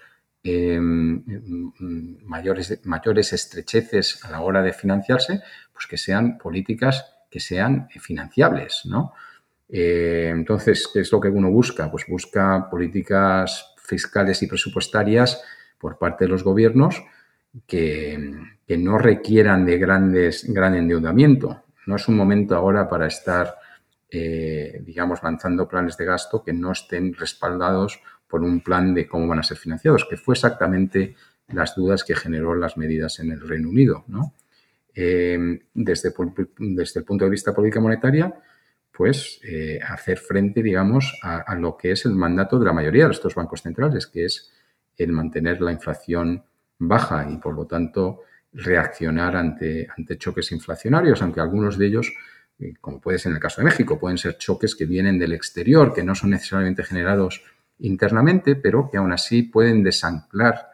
em, 0.44 1.24
mayores, 2.28 2.80
mayores 2.84 3.34
estrecheces 3.34 4.24
a 4.24 4.30
la 4.30 4.42
hora 4.42 4.62
de 4.62 4.72
financiarse, 4.72 5.42
pues 5.74 5.88
que 5.88 5.98
sean 5.98 6.38
políticas 6.38 7.12
que 7.32 7.40
sean 7.40 7.88
financiables, 7.90 8.84
¿no? 8.86 9.14
Eh, 9.68 10.30
entonces, 10.32 10.88
¿qué 10.94 11.00
es 11.00 11.12
lo 11.12 11.20
que 11.20 11.30
uno 11.30 11.50
busca? 11.50 11.90
Pues 11.90 12.06
busca 12.08 12.70
políticas 12.70 13.74
fiscales 13.84 14.44
y 14.44 14.48
presupuestarias 14.48 15.42
por 15.80 15.98
parte 15.98 16.26
de 16.26 16.30
los 16.30 16.44
gobiernos 16.44 17.04
que, 17.66 18.32
que 18.68 18.78
no 18.78 19.00
requieran 19.00 19.66
de 19.66 19.80
grandes, 19.80 20.46
gran 20.54 20.76
endeudamiento. 20.76 21.64
No 21.88 21.96
es 21.96 22.08
un 22.08 22.16
momento 22.16 22.56
ahora 22.56 22.88
para 22.88 23.08
estar 23.08 23.56
eh, 24.10 24.82
digamos, 24.86 25.22
lanzando 25.22 25.68
planes 25.68 25.98
de 25.98 26.06
gasto 26.06 26.44
que 26.44 26.54
no 26.54 26.72
estén 26.72 27.14
respaldados 27.14 28.02
por 28.28 28.42
un 28.42 28.62
plan 28.62 28.94
de 28.94 29.08
cómo 29.08 29.28
van 29.28 29.40
a 29.40 29.44
ser 29.44 29.58
financiados, 29.58 30.06
que 30.10 30.18
fue 30.18 30.34
exactamente 30.34 31.16
las 31.50 31.76
dudas 31.76 32.04
que 32.04 32.16
generó 32.16 32.56
las 32.56 32.78
medidas 32.78 33.20
en 33.20 33.32
el 33.32 33.42
Reino 33.42 33.70
Unido. 33.70 34.06
Eh, 34.94 35.60
desde, 35.74 36.14
desde, 36.58 37.00
el 37.00 37.06
punto 37.06 37.26
de 37.26 37.32
vista 37.32 37.54
política 37.54 37.80
monetaria, 37.80 38.34
pues 38.92 39.40
eh, 39.44 39.80
hacer 39.86 40.18
frente, 40.18 40.64
digamos, 40.64 41.20
a, 41.22 41.56
lo 41.56 41.78
que 41.78 41.92
es 41.92 42.06
el 42.06 42.16
mandato 42.16 42.58
de 42.58 42.66
la 42.66 42.74
mayoría 42.74 43.06
de 43.06 43.12
estos 43.12 43.36
bancos 43.36 43.62
centrales, 43.62 44.08
que 44.08 44.26
es 44.26 44.52
el 44.98 45.12
mantener 45.12 45.62
la 45.62 45.72
inflación 45.72 46.44
baja 46.80 47.30
y, 47.30 47.38
por 47.38 47.54
lo 47.54 47.68
tanto, 47.68 48.22
reaccionar 48.54 49.36
ante, 49.36 49.88
ante 49.96 50.18
choques 50.18 50.52
inflacionarios, 50.52 51.22
aunque 51.22 51.42
algunos 51.42 51.78
de 51.78 51.86
ellos 51.86 52.12
como 52.82 53.00
puede 53.00 53.20
ser 53.20 53.32
en 53.32 53.36
el 53.36 53.42
caso 53.42 53.62
de 53.62 53.66
México, 53.66 54.00
pueden 54.00 54.18
ser 54.18 54.38
choques 54.38 54.76
que 54.76 54.86
vienen 54.86 55.20
del 55.20 55.34
exterior, 55.34 55.94
que 55.94 56.04
no 56.04 56.16
son 56.16 56.32
necesariamente 56.32 56.84
generados 56.84 57.44
internamente, 57.80 58.56
pero 58.56 58.90
que 58.90 58.98
aún 58.98 59.12
así 59.12 59.44
pueden 59.44 59.84
desanclar 59.84 60.70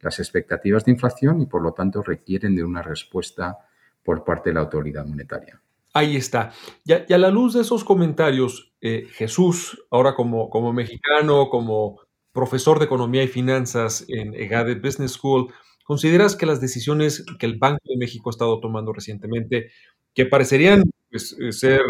las 0.00 0.18
expectativas 0.18 0.84
de 0.84 0.92
inflación 0.92 1.40
y 1.40 1.46
por 1.46 1.62
lo 1.62 1.72
tanto 1.72 2.02
requieren 2.02 2.54
de 2.54 2.62
una 2.62 2.82
respuesta 2.82 3.58
por 4.04 4.24
parte 4.24 4.50
de 4.50 4.54
la 4.54 4.60
autoridad 4.60 5.06
monetaria. 5.06 5.60
Ahí 5.92 6.16
está. 6.16 6.52
Y 6.84 6.92
a, 6.92 7.18
la 7.18 7.30
luz 7.30 7.54
de 7.54 7.62
esos 7.62 7.84
comentarios, 7.84 8.72
eh, 8.80 9.06
Jesús, 9.12 9.82
ahora 9.90 10.14
como, 10.14 10.50
como 10.50 10.72
mexicano, 10.72 11.48
como 11.48 12.00
profesor 12.32 12.80
de 12.80 12.86
economía 12.86 13.22
y 13.22 13.28
finanzas 13.28 14.04
en 14.08 14.34
EGADE 14.34 14.74
Business 14.74 15.12
School, 15.12 15.54
¿consideras 15.84 16.34
que 16.34 16.46
las 16.46 16.60
decisiones 16.60 17.24
que 17.38 17.46
el 17.46 17.58
Banco 17.58 17.78
de 17.84 17.96
México 17.96 18.28
ha 18.28 18.32
estado 18.32 18.58
tomando 18.60 18.92
recientemente, 18.92 19.70
que 20.14 20.26
parecerían 20.26 20.82
ser 21.18 21.80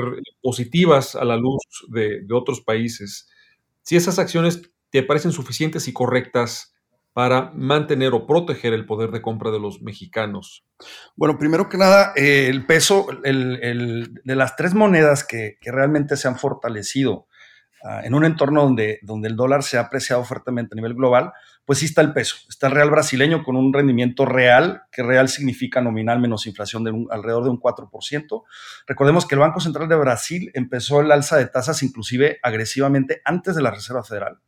positivas 0.42 1.14
a 1.14 1.24
la 1.24 1.36
luz 1.36 1.62
de, 1.88 2.24
otros 2.32 2.60
países, 2.60 3.28
si 3.82 3.96
esas 3.96 4.18
acciones 4.18 4.70
te 4.90 5.02
parecen 5.02 5.32
suficientes 5.32 5.88
y 5.88 5.92
correctas 5.92 6.74
para 7.12 7.52
mantener 7.54 8.12
o 8.12 8.26
proteger 8.26 8.72
el 8.72 8.86
poder 8.86 9.10
de 9.10 9.22
compra 9.22 9.50
de 9.50 9.60
los 9.60 9.82
mexicanos? 9.82 10.64
Bueno, 11.16 11.38
primero 11.38 11.68
que 11.68 11.78
nada, 11.78 12.12
eh, 12.16 12.48
el 12.48 12.66
peso 12.66 13.06
de 13.22 14.36
las 14.36 14.56
tres 14.56 14.74
monedas 14.74 15.24
que, 15.24 15.58
realmente 15.62 16.16
se 16.16 16.28
han 16.28 16.38
fortalecido 16.38 17.28
ah, 17.84 18.00
en 18.02 18.14
un 18.14 18.24
entorno 18.24 18.62
donde, 18.62 18.98
donde 19.02 19.28
el 19.28 19.36
dólar 19.36 19.62
se 19.62 19.78
ha 19.78 19.82
apreciado 19.82 20.24
fuertemente 20.24 20.74
a 20.74 20.76
nivel 20.76 20.94
global, 20.94 21.32
pues 21.64 21.78
sí 21.78 21.86
está 21.86 22.02
el 22.02 22.12
peso. 22.12 22.36
Está 22.48 22.66
el 22.66 22.74
real 22.74 22.90
brasileño 22.90 23.42
con 23.42 23.56
un 23.56 23.72
rendimiento 23.72 24.26
real, 24.26 24.82
que 24.90 25.02
real 25.02 25.28
significa 25.28 25.80
nominal 25.80 26.20
menos 26.20 26.46
inflación 26.46 26.84
de 26.84 27.06
alrededor 27.10 27.44
de 27.44 27.50
un 27.50 27.60
4%. 27.60 28.42
Recordemos 28.86 29.26
que 29.26 29.34
el 29.34 29.40
Banco 29.40 29.60
Central 29.60 29.88
de 29.88 29.96
Brasil 29.96 30.50
empezó 30.54 31.00
el 31.00 31.10
alza 31.10 31.36
de 31.36 31.46
tasas 31.46 31.82
inclusive 31.82 32.38
agresivamente 32.42 33.22
antes 33.24 33.54
de 33.54 33.62
la 33.62 33.70
Reserva 33.70 34.02
Federal. 34.02 34.38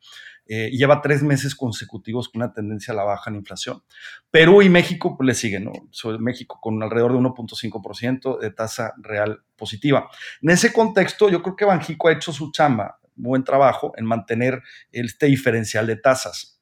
eh, 0.49 0.71
lleva 0.71 1.03
tres 1.03 1.25
meses 1.25 1.57
consecutivos 1.57 2.29
con 2.29 2.41
una 2.41 2.53
tendencia 2.53 2.95
a 2.95 2.97
la 2.97 3.03
baja 3.03 3.31
en 3.31 3.37
inflación. 3.37 3.83
Perú 4.31 4.63
y 4.63 4.69
México 4.69 5.17
pues, 5.17 5.27
le 5.27 5.35
siguen, 5.35 5.65
¿no? 5.65 5.73
México 6.21 6.59
con 6.61 6.81
alrededor 6.83 7.13
de 7.13 7.19
1.5% 7.19 8.39
de 8.39 8.51
tasa 8.51 8.95
real 8.99 9.43
positiva. 9.57 10.09
En 10.41 10.51
ese 10.51 10.73
contexto, 10.73 11.29
yo 11.29 11.43
creo 11.43 11.57
que 11.57 11.65
Banjico 11.65 12.09
ha 12.09 12.13
hecho 12.13 12.33
su 12.33 12.53
chamba, 12.53 13.01
buen 13.17 13.45
trabajo 13.45 13.93
en 13.97 14.05
mantener 14.05 14.63
este 14.93 15.27
diferencial 15.27 15.87
de 15.87 15.97
tasas. 15.97 16.57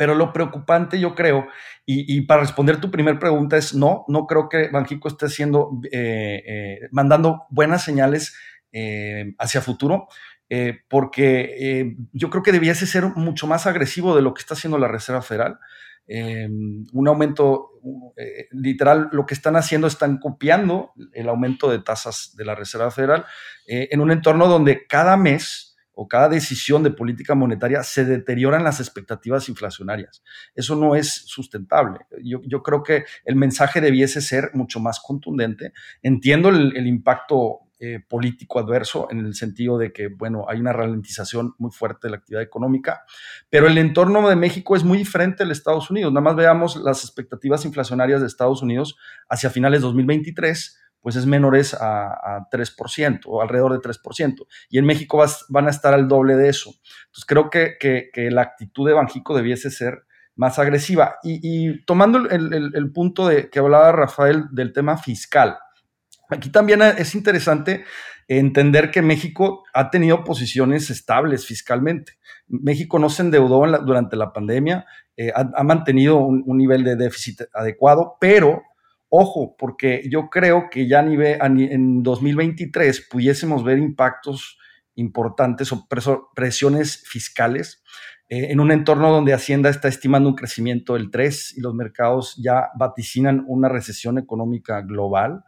Pero 0.00 0.14
lo 0.14 0.32
preocupante, 0.32 0.98
yo 0.98 1.14
creo, 1.14 1.46
y, 1.84 2.22
para 2.22 2.40
responder 2.40 2.80
tu 2.80 2.90
primera 2.90 3.18
pregunta 3.18 3.58
es 3.58 3.74
no, 3.74 4.06
no 4.08 4.26
creo 4.26 4.48
que 4.48 4.68
Banjico 4.68 5.08
esté 5.08 5.26
haciendo, 5.26 5.78
eh, 5.92 6.42
eh, 6.46 6.88
mandando 6.90 7.42
buenas 7.50 7.84
señales 7.84 8.34
eh, 8.72 9.34
hacia 9.38 9.60
futuro, 9.60 10.08
porque 10.88 11.96
yo 12.12 12.30
creo 12.30 12.42
que 12.42 12.52
debiese 12.52 12.86
ser 12.86 13.04
mucho 13.04 13.46
más 13.46 13.66
agresivo 13.66 14.16
de 14.16 14.22
lo 14.22 14.32
que 14.32 14.40
está 14.40 14.54
haciendo 14.54 14.78
la 14.78 14.88
Reserva 14.88 15.20
Federal. 15.20 15.58
un 16.08 17.08
aumento, 17.08 17.72
literal, 18.52 19.10
lo 19.12 19.26
que 19.26 19.34
están 19.34 19.56
haciendo, 19.56 19.86
están 19.86 20.16
copiando 20.16 20.92
el 21.12 21.28
aumento 21.28 21.70
de 21.70 21.80
tasas 21.80 22.34
de 22.36 22.46
la 22.46 22.54
Reserva 22.54 22.90
Federal 22.90 23.26
en 23.66 24.00
un 24.00 24.10
entorno 24.10 24.48
donde 24.48 24.86
cada 24.86 25.18
mes 25.18 25.69
o 26.02 26.08
cada 26.08 26.30
decisión 26.30 26.82
de 26.82 26.92
política 26.92 27.34
monetaria 27.34 27.82
se 27.82 28.06
deterioran 28.06 28.64
las 28.64 28.80
expectativas 28.80 29.50
inflacionarias. 29.50 30.22
Eso 30.54 30.74
no 30.74 30.96
es 30.96 31.12
sustentable. 31.26 32.06
Yo, 32.22 32.62
creo 32.62 32.82
que 32.82 33.04
el 33.26 33.36
mensaje 33.36 33.82
debiese 33.82 34.22
ser 34.22 34.50
mucho 34.54 34.80
más 34.80 34.98
contundente. 34.98 35.74
Entiendo 36.02 36.48
el, 36.48 36.86
impacto 36.86 37.58
eh, 37.78 38.00
político 38.00 38.58
adverso 38.58 39.08
en 39.10 39.18
el 39.18 39.34
sentido 39.34 39.76
de 39.76 39.92
que, 39.92 40.08
bueno, 40.08 40.46
hay 40.48 40.58
una 40.58 40.72
ralentización 40.72 41.54
muy 41.58 41.70
fuerte 41.70 42.06
de 42.06 42.12
la 42.12 42.16
actividad 42.16 42.42
económica, 42.42 43.04
pero 43.50 43.66
el 43.66 43.76
entorno 43.76 44.26
de 44.26 44.36
México 44.36 44.76
es 44.76 44.84
muy 44.84 44.96
diferente 44.96 45.42
al 45.42 45.50
de 45.50 45.52
Estados 45.52 45.90
Unidos. 45.90 46.14
Nada 46.14 46.24
más 46.24 46.34
veamos 46.34 46.76
las 46.76 47.04
expectativas 47.04 47.66
inflacionarias 47.66 48.22
de 48.22 48.26
Estados 48.26 48.62
Unidos 48.62 48.96
hacia 49.28 49.50
finales 49.50 49.82
de 49.82 49.88
2023 49.88 50.79
pues 51.00 51.16
es 51.16 51.26
menores 51.26 51.74
a, 51.74 52.46
3% 52.50 53.20
o 53.26 53.42
alrededor 53.42 53.72
de 53.72 53.78
3%. 53.78 54.46
Y 54.68 54.78
en 54.78 54.86
México 54.86 55.22
van 55.48 55.66
a 55.66 55.70
estar 55.70 55.94
al 55.94 56.08
doble 56.08 56.36
de 56.36 56.48
eso. 56.48 56.70
Entonces 57.06 57.24
creo 57.26 57.50
que, 57.50 58.10
la 58.30 58.42
actitud 58.42 58.86
de 58.86 58.94
Banjico 58.94 59.36
debiese 59.36 59.70
ser 59.70 60.04
más 60.36 60.58
agresiva. 60.58 61.16
Y, 61.22 61.84
tomando 61.84 62.28
el, 62.28 62.92
punto 62.92 63.28
de 63.28 63.50
que 63.50 63.58
hablaba 63.58 63.92
Rafael 63.92 64.44
del 64.52 64.72
tema 64.72 64.96
fiscal, 64.96 65.58
aquí 66.28 66.50
también 66.50 66.82
es 66.82 67.14
interesante 67.14 67.84
entender 68.28 68.92
que 68.92 69.02
México 69.02 69.64
ha 69.74 69.90
tenido 69.90 70.22
posiciones 70.22 70.88
estables 70.90 71.44
fiscalmente. 71.44 72.12
México 72.46 72.98
no 72.98 73.10
se 73.10 73.22
endeudó 73.22 73.66
durante 73.84 74.16
la 74.16 74.32
pandemia, 74.32 74.86
eh, 75.16 75.32
ha, 75.34 75.62
mantenido 75.64 76.16
un, 76.16 76.56
nivel 76.56 76.84
de 76.84 76.96
déficit 76.96 77.42
adecuado, 77.52 78.16
pero 78.20 78.62
Ojo, 79.10 79.56
porque 79.58 80.02
yo 80.08 80.30
creo 80.30 80.70
que 80.70 80.88
ya 80.88 81.00
en 81.00 82.02
2023 82.02 83.08
pudiésemos 83.10 83.64
ver 83.64 83.78
impactos 83.78 84.56
importantes 84.94 85.72
o 85.72 85.88
presiones 86.34 87.02
fiscales 87.06 87.82
eh, 88.28 88.52
en 88.52 88.60
un 88.60 88.70
entorno 88.70 89.10
donde 89.10 89.32
Hacienda 89.32 89.68
está 89.68 89.88
estimando 89.88 90.28
un 90.28 90.36
crecimiento 90.36 90.94
del 90.94 91.10
3 91.10 91.58
y 91.58 91.60
los 91.60 91.74
mercados 91.74 92.36
ya 92.40 92.68
vaticinan 92.78 93.44
una 93.48 93.68
recesión 93.68 94.18
económica 94.18 94.82
global, 94.82 95.42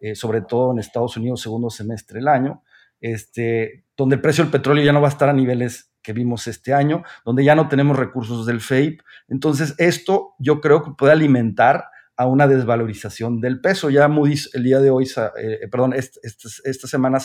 eh, 0.00 0.16
sobre 0.16 0.42
todo 0.42 0.72
en 0.72 0.80
Estados 0.80 1.16
Unidos 1.16 1.42
segundo 1.42 1.70
semestre 1.70 2.18
del 2.18 2.26
año, 2.26 2.64
este, 3.00 3.84
donde 3.96 4.16
el 4.16 4.20
precio 4.20 4.42
del 4.42 4.50
petróleo 4.50 4.84
ya 4.84 4.92
no 4.92 5.00
va 5.00 5.06
a 5.06 5.12
estar 5.12 5.28
a 5.28 5.32
niveles 5.32 5.92
que 6.02 6.12
vimos 6.12 6.48
este 6.48 6.74
año, 6.74 7.04
donde 7.24 7.44
ya 7.44 7.54
no 7.54 7.68
tenemos 7.68 7.96
recursos 7.96 8.46
del 8.46 8.60
FEIP. 8.60 9.00
Entonces, 9.28 9.76
esto 9.78 10.34
yo 10.40 10.60
creo 10.60 10.82
que 10.82 10.90
puede 10.90 11.12
alimentar 11.12 11.84
a 12.16 12.26
una 12.26 12.46
desvalorización 12.46 13.40
del 13.40 13.60
peso. 13.60 13.90
Ya 13.90 14.06
Moody's 14.08 14.50
el 14.54 14.62
día 14.62 14.80
de 14.80 14.90
hoy, 14.90 15.04
eh, 15.04 15.58
eh, 15.62 15.68
perdón, 15.68 15.94
esta 15.94 16.88
semana 16.88 17.18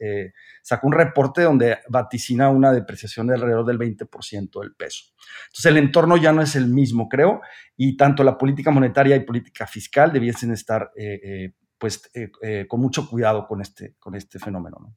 eh, 0.00 0.32
sacó 0.62 0.86
un 0.86 0.92
reporte 0.92 1.42
donde 1.42 1.78
vaticina 1.88 2.48
una 2.50 2.72
depreciación 2.72 3.26
de 3.26 3.34
alrededor 3.34 3.66
del 3.66 3.78
20% 3.78 4.60
del 4.60 4.74
peso. 4.74 5.06
Entonces 5.46 5.66
el 5.66 5.76
entorno 5.78 6.16
ya 6.16 6.32
no 6.32 6.42
es 6.42 6.54
el 6.54 6.68
mismo, 6.68 7.08
creo, 7.08 7.40
y 7.76 7.96
tanto 7.96 8.22
la 8.22 8.38
política 8.38 8.70
monetaria 8.70 9.16
y 9.16 9.20
política 9.20 9.66
fiscal 9.66 10.12
debiesen 10.12 10.52
estar 10.52 10.90
pues, 11.78 12.10
con 12.68 12.80
mucho 12.80 13.08
cuidado 13.08 13.46
con 13.46 13.60
este, 13.60 13.94
con 13.98 14.14
este 14.14 14.38
fenómeno. 14.38 14.94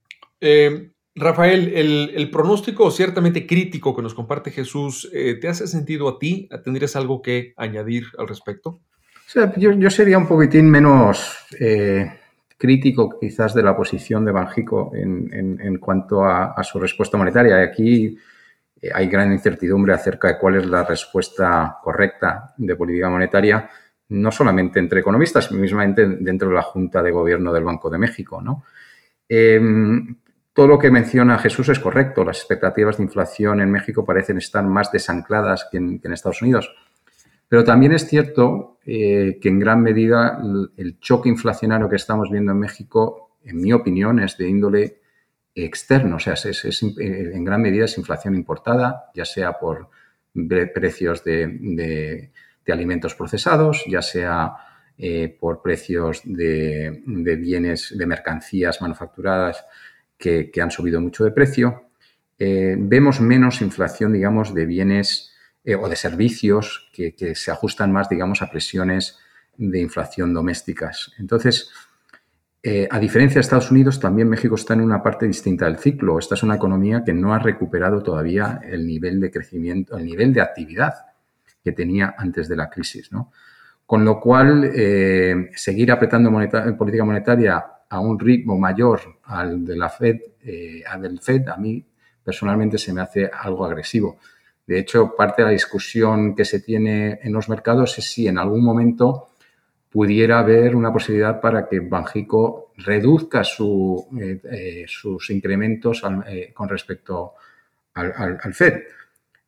Rafael, 1.15 1.73
el, 1.73 2.11
el, 2.15 2.29
pronóstico 2.29 2.91
ciertamente 2.91 3.45
crítico 3.45 3.93
que 3.95 4.01
nos 4.01 4.13
comparte 4.13 4.51
Jesús, 4.51 5.09
¿te 5.11 5.47
hace 5.49 5.67
sentido 5.67 6.07
a 6.07 6.19
ti? 6.19 6.47
¿Tendrías 6.63 6.95
algo 6.95 7.21
que 7.21 7.53
añadir 7.57 8.05
al 8.17 8.27
respecto? 8.27 8.81
Yo, 9.57 9.89
sería 9.89 10.17
un 10.17 10.27
poquitín 10.27 10.69
menos 10.69 11.45
eh, 11.59 12.19
crítico 12.57 13.19
quizás 13.19 13.53
de 13.53 13.61
la 13.61 13.75
posición 13.75 14.25
de 14.25 14.31
Banjico 14.31 14.91
en, 14.95 15.77
cuanto 15.77 16.25
a, 16.25 16.61
su 16.63 16.79
respuesta 16.79 17.17
monetaria. 17.17 17.61
Aquí 17.61 18.17
eh, 18.81 18.89
hay 18.93 19.07
gran 19.07 19.31
incertidumbre 19.31 19.93
acerca 19.93 20.29
de 20.29 20.39
cuál 20.39 20.55
es 20.55 20.65
la 20.65 20.83
respuesta 20.83 21.77
correcta 21.83 22.53
de 22.57 22.75
política 22.75 23.09
monetaria, 23.09 23.69
no 24.09 24.31
solamente 24.31 24.79
entre 24.79 25.01
economistas, 25.01 25.45
sino 25.45 25.59
mismamente 25.59 26.07
dentro 26.07 26.49
de 26.49 26.55
la 26.55 26.63
Junta 26.63 27.03
de 27.03 27.11
Gobierno 27.11 27.53
del 27.53 27.63
Banco 27.63 27.89
de 27.89 27.99
México. 27.99 28.41
Em, 29.27 30.15
todo 30.53 30.67
lo 30.67 30.79
que 30.79 30.89
menciona 30.89 31.37
Jesús 31.37 31.69
es 31.69 31.79
correcto. 31.79 32.25
Las 32.25 32.39
expectativas 32.39 32.97
de 32.97 33.03
inflación 33.03 33.61
en 33.61 33.71
México 33.71 34.03
parecen 34.03 34.39
estar 34.39 34.63
más 34.63 34.91
desancladas 34.91 35.67
que 35.71 35.77
en 35.77 36.11
Estados 36.11 36.41
Unidos. 36.41 36.73
Pero 37.49 37.63
también 37.63 37.91
es 37.91 38.07
cierto 38.07 38.77
eh, 38.85 39.39
que 39.41 39.49
en 39.49 39.59
gran 39.59 39.81
medida 39.81 40.39
el 40.77 40.99
choque 40.99 41.29
inflacionario 41.29 41.89
que 41.89 41.95
estamos 41.95 42.29
viendo 42.31 42.51
en 42.51 42.59
México, 42.59 43.31
en 43.43 43.59
mi 43.59 43.73
opinión, 43.73 44.19
es 44.19 44.37
de 44.37 44.47
índole 44.47 45.01
externo. 45.55 46.17
O 46.17 46.19
sea, 46.19 46.33
es, 46.33 46.63
eh, 46.63 47.31
en 47.33 47.43
gran 47.43 47.61
medida 47.61 47.85
es 47.85 47.97
inflación 47.97 48.35
importada, 48.35 49.11
ya 49.15 49.25
sea 49.25 49.53
por 49.53 49.89
precios 50.73 51.23
de, 51.23 52.31
alimentos 52.67 53.15
procesados, 53.15 53.83
ya 53.87 54.03
sea 54.03 54.53
eh, 54.95 55.35
por 55.39 55.63
precios 55.63 56.21
de, 56.23 57.01
bienes, 57.03 57.95
de 57.97 58.05
mercancías 58.05 58.79
manufacturadas 58.79 59.65
que, 60.19 60.51
han 60.61 60.69
subido 60.69 61.01
mucho 61.01 61.25
de 61.25 61.31
precio. 61.31 61.89
vemos 62.37 63.19
menos 63.21 63.61
inflación, 63.63 64.13
digamos, 64.13 64.53
de 64.53 64.67
bienes 64.67 65.33
eh, 65.69 65.75
o 65.75 65.87
de 65.87 65.95
servicios 65.95 66.89
que, 66.91 67.35
se 67.35 67.51
ajustan 67.51 67.91
más, 67.91 68.09
digamos, 68.09 68.41
a 68.41 68.49
presiones 68.49 69.19
de 69.55 69.79
inflación 69.79 70.33
domésticas. 70.33 71.13
Entonces, 71.19 71.69
eh, 72.63 72.87
a 72.89 72.97
diferencia 72.97 73.35
de 73.35 73.41
Estados 73.41 73.69
Unidos, 73.69 73.99
también 73.99 74.27
México 74.27 74.55
está 74.55 74.73
en 74.73 74.81
una 74.81 75.03
parte 75.03 75.27
distinta 75.27 75.65
del 75.65 75.77
ciclo. 75.77 76.17
Esta 76.17 76.33
es 76.33 76.41
una 76.41 76.55
economía 76.55 77.03
que 77.03 77.13
no 77.13 77.35
ha 77.35 77.39
recuperado 77.39 78.01
todavía 78.01 78.61
el 78.63 78.87
nivel 78.87 79.19
de 79.19 79.29
crecimiento, 79.29 79.95
el 79.95 80.05
nivel 80.05 80.33
de 80.33 80.41
actividad 80.41 80.93
que 81.63 81.71
tenía 81.71 82.15
antes 82.17 82.49
de 82.49 82.55
la 82.55 82.67
crisis. 82.67 83.11
Con 83.85 84.03
lo 84.03 84.19
cual, 84.19 84.71
eh, 84.73 85.51
seguir 85.53 85.91
apretando 85.91 86.31
política 86.31 87.05
monetaria 87.05 87.63
a 87.87 87.99
un 87.99 88.17
ritmo 88.17 88.57
mayor 88.57 89.01
al 89.25 89.63
de 89.63 89.75
la 89.75 89.89
Fed, 89.89 90.17
al 90.87 91.01
del 91.03 91.19
Fed, 91.19 91.47
a 91.47 91.57
mí 91.57 91.85
personalmente 92.23 92.79
se 92.79 92.91
me 92.91 93.01
hace 93.01 93.29
algo 93.31 93.65
agresivo. 93.65 94.17
De 94.69 94.77
hecho, 94.77 95.15
parte 95.15 95.41
de 95.41 95.47
la 95.47 95.51
discusión 95.51 96.35
que 96.35 96.45
se 96.45 96.59
tiene 96.59 97.19
en 97.23 97.33
los 97.33 97.49
mercados 97.49 97.97
es 97.97 98.05
si 98.05 98.27
en 98.27 98.37
algún 98.37 98.63
momento 98.63 99.29
pudiera 99.89 100.37
haber 100.37 100.75
una 100.75 100.93
posibilidad 100.93 101.41
para 101.41 101.67
que 101.67 101.79
Banjico 101.79 102.71
reduzca 102.77 103.41
eh, 103.41 104.39
eh, 104.43 104.85
sus 104.87 105.31
incrementos 105.31 106.03
eh, 106.27 106.51
con 106.53 106.69
respecto 106.69 107.33
al, 107.95 108.37
FED. 108.53 108.83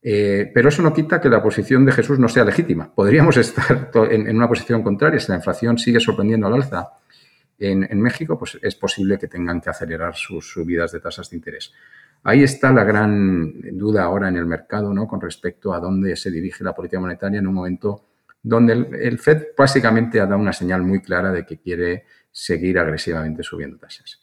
pero 0.02 0.70
eso 0.70 0.82
no 0.82 0.92
quita 0.92 1.22
que 1.22 1.30
la 1.30 1.44
posición 1.44 1.86
de 1.86 1.92
Jesús 1.92 2.18
no 2.18 2.28
sea 2.28 2.44
legítima. 2.44 2.92
Podríamos 2.92 3.38
estar 3.46 3.92
en, 4.10 4.36
una 4.36 4.48
posición 4.48 4.82
contraria. 4.82 5.20
Si 5.20 5.32
la 5.32 5.38
inflación 5.38 5.78
sigue 5.78 6.00
sorprendiendo 6.00 6.48
al 6.48 6.56
alza 6.56 6.94
en, 7.70 8.02
México, 8.02 8.40
pues 8.40 8.58
es 8.62 8.76
posible 8.76 9.20
que 9.20 9.28
tengan 9.28 9.62
que 9.62 9.70
acelerar 9.70 10.16
sus 10.16 10.52
subidas 10.52 10.92
de 10.92 11.00
tasas 11.00 11.30
de 11.30 11.38
interés. 11.38 11.74
Ahí 12.24 12.44
está 12.44 12.72
la 12.72 12.84
gran 12.84 13.54
duda 13.78 14.04
ahora 14.04 14.30
en 14.30 14.38
el 14.38 14.46
mercado, 14.46 14.94
¿no? 14.94 15.08
Con 15.08 15.22
respecto 15.22 15.74
a 15.74 15.80
dónde 15.80 16.16
se 16.16 16.32
dirige 16.32 16.64
la 16.64 16.74
política 16.74 17.00
monetaria 17.00 17.40
en 17.40 17.48
un 17.48 17.54
momento 17.54 18.06
donde 18.44 18.74
el, 18.74 19.20
Fed 19.20 19.48
básicamente 19.58 20.20
ha 20.20 20.26
dado 20.26 20.40
una 20.40 20.54
señal 20.54 20.82
muy 20.82 21.02
clara 21.02 21.32
de 21.32 21.46
que 21.46 21.60
quiere 21.60 22.06
seguir 22.32 22.80
agresivamente 22.80 23.44
subiendo 23.44 23.78
tasas. 23.78 24.20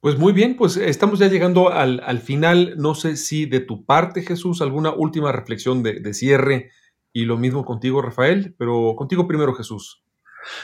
Pues 0.00 0.18
muy 0.18 0.32
bien, 0.32 0.56
pues 0.56 0.76
estamos 0.76 1.18
ya 1.18 1.28
llegando 1.28 1.72
al, 1.72 2.20
final. 2.20 2.74
No 2.76 2.94
sé 2.94 3.16
si 3.16 3.46
de 3.46 3.60
tu 3.60 3.84
parte, 3.84 4.22
Jesús, 4.22 4.60
alguna 4.60 4.92
última 4.92 5.32
reflexión 5.32 5.82
de, 5.82 6.14
cierre 6.14 6.70
y 7.12 7.24
lo 7.24 7.38
mismo 7.38 7.64
contigo, 7.64 8.02
Rafael, 8.02 8.54
pero 8.58 8.94
contigo 8.96 9.26
primero, 9.26 9.54
Jesús. 9.54 10.05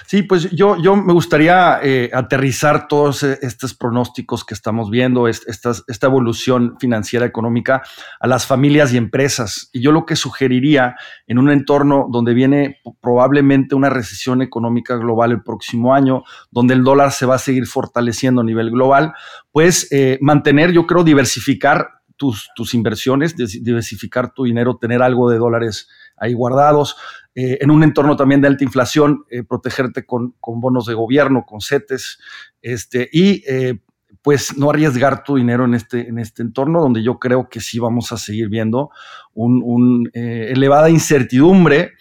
Sí, 0.06 0.22
pues 0.22 0.50
yo, 0.50 0.76
yo 0.76 0.96
me 0.96 1.12
gustaría 1.12 1.78
eh, 1.82 2.10
aterrizar 2.12 2.88
todos 2.88 3.22
e, 3.22 3.38
estos 3.42 3.74
pronósticos 3.74 4.44
que 4.44 4.54
estamos 4.54 4.90
viendo, 4.90 5.28
esta, 5.28 5.72
esta 5.86 6.06
evolución 6.06 6.76
financiera 6.78 7.26
económica 7.26 7.82
a 8.20 8.26
las 8.26 8.46
familias 8.46 8.92
y 8.92 8.96
empresas. 8.96 9.70
Y 9.72 9.82
yo 9.82 9.92
lo 9.92 10.06
que 10.06 10.16
sugeriría 10.16 10.96
en 11.26 11.38
un 11.38 11.50
entorno 11.50 12.08
donde 12.10 12.34
viene 12.34 12.80
probablemente 13.00 13.74
una 13.74 13.90
recesión 13.90 14.42
económica 14.42 14.96
global 14.96 15.32
el 15.32 15.42
próximo 15.42 15.94
año, 15.94 16.24
donde 16.50 16.74
el 16.74 16.84
dólar 16.84 17.12
se 17.12 17.26
va 17.26 17.36
a 17.36 17.38
seguir 17.38 17.66
fortaleciendo 17.66 18.40
a 18.40 18.44
nivel 18.44 18.70
global, 18.70 19.14
pues 19.50 19.88
eh, 19.90 20.18
mantener, 20.20 20.72
yo 20.72 20.86
creo, 20.86 21.04
diversificar 21.04 22.02
tus, 22.16 22.50
tus 22.54 22.74
inversiones, 22.74 23.34
diversificar 23.36 24.32
tu 24.32 24.44
dinero, 24.44 24.76
tener 24.76 25.02
algo 25.02 25.28
de 25.28 25.38
dólares 25.38 25.88
ahí 26.22 26.34
guardados 26.34 26.96
eh, 27.34 27.58
en 27.60 27.70
un 27.70 27.82
entorno 27.82 28.16
también 28.16 28.40
de 28.42 28.48
alta 28.48 28.64
inflación, 28.64 29.24
eh, 29.30 29.42
protegerte 29.42 30.04
con, 30.04 30.34
bonos 30.40 30.86
de 30.86 30.94
gobierno, 30.94 31.44
con 31.46 31.60
CETES, 31.60 32.18
este, 32.60 33.08
y 33.10 33.42
eh, 33.48 33.80
pues 34.20 34.56
no 34.56 34.70
arriesgar 34.70 35.24
tu 35.24 35.36
dinero 35.36 35.64
en 35.64 35.74
este, 35.74 36.08
en 36.08 36.18
este 36.18 36.42
entorno 36.42 36.80
donde 36.80 37.02
yo 37.02 37.18
creo 37.18 37.48
que 37.48 37.60
sí 37.60 37.78
vamos 37.78 38.12
a 38.12 38.18
seguir 38.18 38.48
viendo 38.48 38.90
una 39.34 39.64
un 39.64 40.10
elevada 40.12 40.90
incertidumbre, 40.90 41.92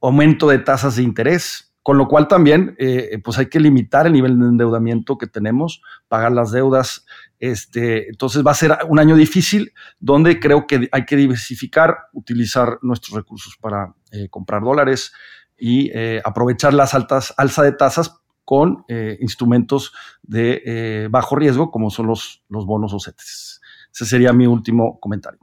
aumento 0.00 0.48
de 0.48 0.58
tasas 0.58 0.96
de 0.96 1.02
interés, 1.02 1.67
con 1.88 1.96
lo 1.96 2.06
cual 2.06 2.28
también 2.28 2.76
pues 3.24 3.38
hay 3.38 3.46
que 3.46 3.58
limitar 3.58 4.06
el 4.06 4.12
nivel 4.12 4.38
de 4.38 4.44
endeudamiento 4.44 5.16
que 5.16 5.26
tenemos, 5.26 5.80
pagar 6.06 6.32
las 6.32 6.52
deudas 6.52 7.06
este, 7.40 8.08
entonces 8.08 8.44
va 8.44 8.50
a 8.50 8.54
ser 8.54 8.76
un 8.88 8.98
año 8.98 9.14
difícil 9.14 9.72
donde 10.00 10.40
creo 10.40 10.66
que 10.66 10.88
hay 10.90 11.04
que 11.04 11.16
diversificar, 11.16 11.96
utilizar 12.12 12.78
nuestros 12.82 13.16
recursos 13.16 13.56
para 13.60 13.94
eh, 14.10 14.28
comprar 14.28 14.62
dólares 14.62 15.12
y 15.56 15.90
eh, 15.94 16.20
aprovechar 16.24 16.74
las 16.74 16.94
altas 16.94 17.32
alza 17.36 17.62
de 17.62 17.72
tasas 17.72 18.20
con 18.44 18.84
eh, 18.88 19.18
instrumentos 19.20 19.92
de 20.22 21.08
bajo 21.10 21.36
riesgo 21.36 21.70
como 21.70 21.90
son 21.90 22.08
los, 22.08 22.42
los 22.48 22.66
bonos 22.66 22.92
o 22.92 23.00
CETES. 23.00 23.60
Ese 23.92 24.04
sería 24.04 24.32
mi 24.32 24.46
último 24.46 24.98
comentario. 25.00 25.40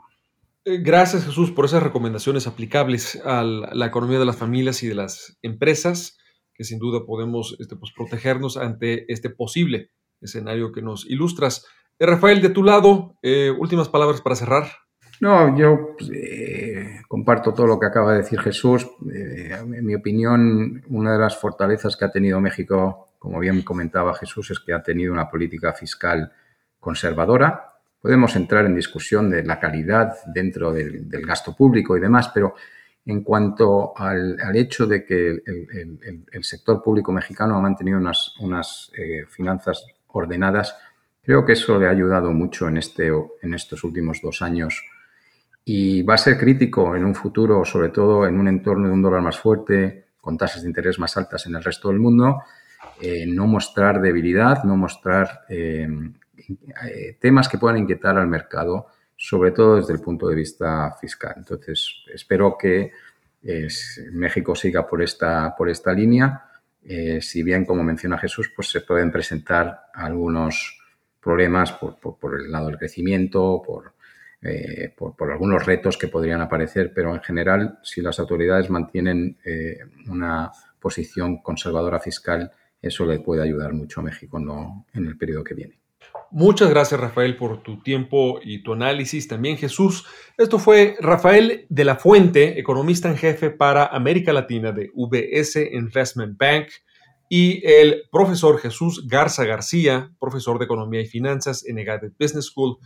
Gracias 0.66 1.26
Jesús 1.26 1.52
por 1.52 1.66
esas 1.66 1.84
recomendaciones 1.84 2.48
aplicables 2.48 3.22
a 3.24 3.44
la 3.44 3.86
economía 3.86 4.20
de 4.20 4.26
las 4.26 4.38
familias 4.38 4.82
y 4.82 4.88
de 4.88 4.96
las 4.96 5.38
empresas, 5.44 6.18
que 6.56 6.64
sin 6.64 6.80
duda 6.80 7.06
podemos 7.06 7.56
este, 7.60 7.76
pues, 7.76 7.92
protegernos 7.96 8.58
ante 8.58 9.12
este 9.12 9.30
posible 9.30 9.92
escenario 10.22 10.72
que 10.72 10.82
nos 10.82 11.06
ilustras. 11.06 11.68
Eh, 12.00 12.06
Rafael, 12.06 12.42
de 12.42 12.50
tu 12.50 12.64
lado, 12.64 13.16
eh, 13.22 13.52
últimas 13.52 13.90
palabras 13.90 14.22
para 14.22 14.36
cerrar. 14.36 14.68
No, 15.22 15.58
yo 15.58 15.96
pues, 15.98 16.12
eh, 16.14 17.02
comparto 17.08 17.54
todo 17.54 17.68
lo 17.68 17.80
que 17.80 17.86
acaba 17.86 18.14
de 18.14 18.20
decir 18.20 18.40
Jesús. 18.42 18.88
en 19.12 19.86
mi 19.86 19.96
opinión, 19.96 20.84
una 20.90 21.14
de 21.14 21.20
las 21.20 21.38
fortalezas 21.38 21.96
que 21.96 22.06
ha 22.06 22.12
tenido 22.12 22.42
México, 22.42 23.10
como 23.20 23.40
bien 23.40 23.62
comentaba 23.62 24.14
Jesús, 24.14 24.52
es 24.52 24.60
que 24.60 24.74
ha 24.74 24.84
tenido 24.84 25.14
una 25.14 25.30
política 25.30 25.74
fiscal 25.74 26.32
conservadora. 26.80 27.76
Podemos 28.02 28.36
entrar 28.36 28.66
en 28.66 28.76
discusión 28.76 29.32
de 29.32 29.44
la 29.44 29.60
calidad 29.60 30.14
dentro 30.28 30.72
del, 30.72 31.26
gasto 31.26 31.56
público 31.56 31.98
y 31.98 32.00
demás, 32.00 32.30
pero 32.34 32.54
en 33.06 33.24
cuanto 33.24 33.94
al, 33.96 34.38
hecho 34.56 34.88
de 34.88 35.06
que 35.06 35.30
el, 35.30 36.44
sector 36.44 36.82
público 36.82 37.12
mexicano 37.12 37.56
ha 37.56 37.62
mantenido 37.62 37.98
unas, 38.00 38.34
unas 38.40 38.92
finanzas 39.30 39.86
ordenadas, 40.08 40.76
Creo 41.26 41.44
que 41.44 41.54
eso 41.54 41.80
le 41.80 41.88
ha 41.88 41.90
ayudado 41.90 42.32
mucho 42.32 42.68
en, 42.68 42.78
este, 42.78 43.08
en 43.08 43.54
estos 43.56 43.84
últimos 43.84 44.22
dos 44.22 44.44
años. 44.44 44.86
Y 45.66 46.04
va 46.04 46.14
a 46.14 46.20
ser 46.20 46.38
crítico 46.38 46.96
en 46.96 47.04
un 47.04 47.16
futuro, 47.16 47.66
sobre 47.66 47.90
todo 47.90 48.28
en 48.28 48.40
un 48.40 48.48
entorno 48.48 48.88
de 48.88 48.94
un 48.94 49.02
dólar 49.02 49.22
más 49.22 49.40
fuerte, 49.40 50.06
con 50.22 50.38
tasas 50.38 50.62
de 50.62 50.68
interés 50.68 51.00
más 51.00 51.18
altas 51.18 51.48
en 51.48 51.56
el 51.56 51.64
resto 51.64 51.88
del 51.88 52.00
mundo, 52.00 52.44
eh, 53.02 53.26
no 53.28 53.48
mostrar 53.48 54.02
debilidad, 54.02 54.64
no 54.66 54.78
mostrar 54.78 55.46
eh, 55.50 55.88
eh, 56.38 57.18
temas 57.20 57.50
que 57.50 57.58
puedan 57.58 57.80
inquietar 57.80 58.18
al 58.20 58.28
mercado, 58.28 58.88
sobre 59.16 59.52
todo 59.52 59.78
desde 59.78 59.94
el 59.94 60.02
punto 60.02 60.28
de 60.28 60.36
vista 60.36 60.92
fiscal. 61.00 61.34
Entonces, 61.38 62.04
espero 62.14 62.58
que 62.58 62.92
México 64.12 64.56
siga 64.56 64.88
por 64.88 65.02
esta, 65.02 65.56
por 65.56 65.70
esta 65.70 65.94
línea. 65.94 66.46
si 67.22 67.44
bien, 67.44 67.66
como 67.66 67.84
menciona 67.84 68.18
Jesús, 68.18 68.52
pues 68.56 68.70
se 68.70 68.82
pueden 68.82 69.12
presentar 69.12 69.88
algunos 69.94 70.80
problemas 71.26 71.72
por, 71.72 71.98
por, 71.98 72.40
el 72.40 72.52
lado 72.52 72.68
del 72.68 72.78
crecimiento, 72.78 73.64
eh, 74.44 74.94
por, 74.96 75.16
por, 75.16 75.32
algunos 75.32 75.66
retos 75.66 75.98
que 75.98 76.08
podrían 76.08 76.40
aparecer, 76.40 76.92
pero 76.94 77.16
en 77.16 77.22
general, 77.22 77.80
si 77.82 78.00
las 78.00 78.20
autoridades 78.20 78.70
mantienen 78.70 79.36
eh, 79.44 79.80
una 80.08 80.52
posición 80.80 81.42
conservadora 81.42 82.00
fiscal, 82.00 82.52
eso 82.80 83.08
le 83.08 83.22
puede 83.22 83.42
ayudar 83.42 83.74
mucho 83.74 84.02
a 84.02 84.04
México 84.04 84.86
en 84.94 85.06
el 85.08 85.18
periodo 85.18 85.44
que 85.44 85.56
viene. 85.56 85.80
Muchas 86.32 86.70
gracias 86.70 87.00
Rafael 87.00 87.38
por 87.38 87.64
tu 87.64 87.82
tiempo 87.82 88.40
y 88.44 88.64
tu 88.64 88.74
análisis. 88.74 89.28
También 89.28 89.58
Jesús. 89.58 90.06
Esto 90.38 90.60
fue 90.60 90.98
Rafael 91.00 91.66
de 91.70 91.86
la 91.86 91.96
Fuente, 91.96 92.60
economista 92.60 93.10
en 93.10 93.18
jefe 93.18 93.52
para 93.52 93.86
América 93.86 94.34
Latina 94.34 94.72
de 94.72 94.92
VS 94.94 95.70
Investment 95.72 96.38
Bank 96.38 96.68
y 97.30 97.66
el 97.66 98.04
profesor 98.12 98.60
Jesús 98.60 99.08
Garza 99.08 99.46
García, 99.46 100.12
profesor 100.20 100.60
de 100.60 100.66
Economía 100.66 101.02
y 101.02 101.08
Finanzas 101.08 101.66
en 101.66 101.80
EGADE 101.80 102.12
Business 102.20 102.46
School. 102.46 102.78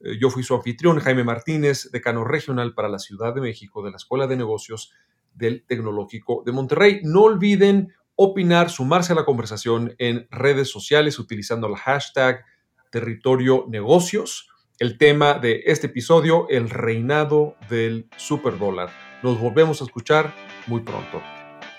Eh, 0.00 0.18
yo 0.20 0.30
fui 0.30 0.42
su 0.42 0.54
anfitrión, 0.54 0.98
Jaime 0.98 1.24
Martínez, 1.24 1.90
decano 1.92 2.24
regional 2.24 2.74
para 2.74 2.88
la 2.88 2.98
Ciudad 2.98 3.34
de 3.34 3.40
México 3.40 3.82
de 3.82 3.90
la 3.90 3.96
Escuela 3.96 4.26
de 4.26 4.36
Negocios 4.36 4.92
del 5.34 5.64
Tecnológico 5.66 6.42
de 6.44 6.52
Monterrey. 6.52 7.00
No 7.02 7.22
olviden 7.22 7.92
opinar, 8.14 8.70
sumarse 8.70 9.12
a 9.12 9.16
la 9.16 9.24
conversación 9.24 9.94
en 9.98 10.26
redes 10.30 10.70
sociales 10.70 11.18
utilizando 11.18 11.66
el 11.66 11.76
hashtag 11.76 12.44
territorio 12.92 13.66
negocios. 13.68 14.48
El 14.78 14.98
tema 14.98 15.34
de 15.34 15.62
este 15.66 15.88
episodio, 15.88 16.46
el 16.48 16.70
reinado 16.70 17.56
del 17.68 18.08
superdólar. 18.16 18.90
Nos 19.22 19.40
volvemos 19.40 19.80
a 19.80 19.84
escuchar 19.84 20.32
muy 20.68 20.80
pronto. 20.80 21.20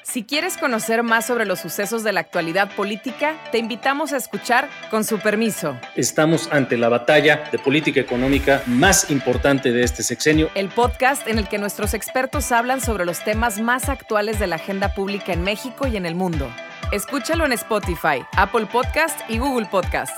Si 0.04 0.26
quieres 0.26 0.58
conocer 0.58 1.02
más 1.02 1.26
sobre 1.26 1.46
los 1.46 1.60
sucesos 1.60 2.04
de 2.04 2.12
la 2.12 2.20
actualidad 2.20 2.76
política, 2.76 3.42
te 3.52 3.58
invitamos 3.58 4.12
a 4.12 4.18
escuchar 4.18 4.70
Con 4.92 5.06
su 5.06 5.18
permiso. 5.18 5.78
Estamos 5.96 6.50
ante 6.52 6.78
la 6.78 6.90
batalla 6.90 7.50
de 7.52 7.58
política 7.58 8.02
económica 8.02 8.62
más 8.68 9.10
importante 9.10 9.72
de 9.72 9.84
este 9.84 10.04
sexenio. 10.04 10.50
El 10.56 10.70
podcast 10.70 11.26
en 11.28 11.40
el 11.40 11.48
que 11.48 11.58
nuestros 11.58 11.94
expertos 11.94 12.52
hablan 12.52 12.82
sobre 12.82 13.06
los 13.06 13.24
temas 13.24 13.62
más 13.62 13.88
actuales 13.88 14.40
de 14.40 14.48
la 14.48 14.58
agenda 14.58 14.94
pública 14.94 15.32
en 15.32 15.42
México 15.42 15.88
y 15.88 15.96
en 15.96 16.06
el 16.06 16.16
mundo. 16.16 16.50
Escúchalo 16.92 17.46
en 17.46 17.54
Spotify, 17.54 18.24
Apple 18.36 18.66
Podcast 18.66 19.20
y 19.30 19.38
Google 19.38 19.68
Podcast. 19.68 20.14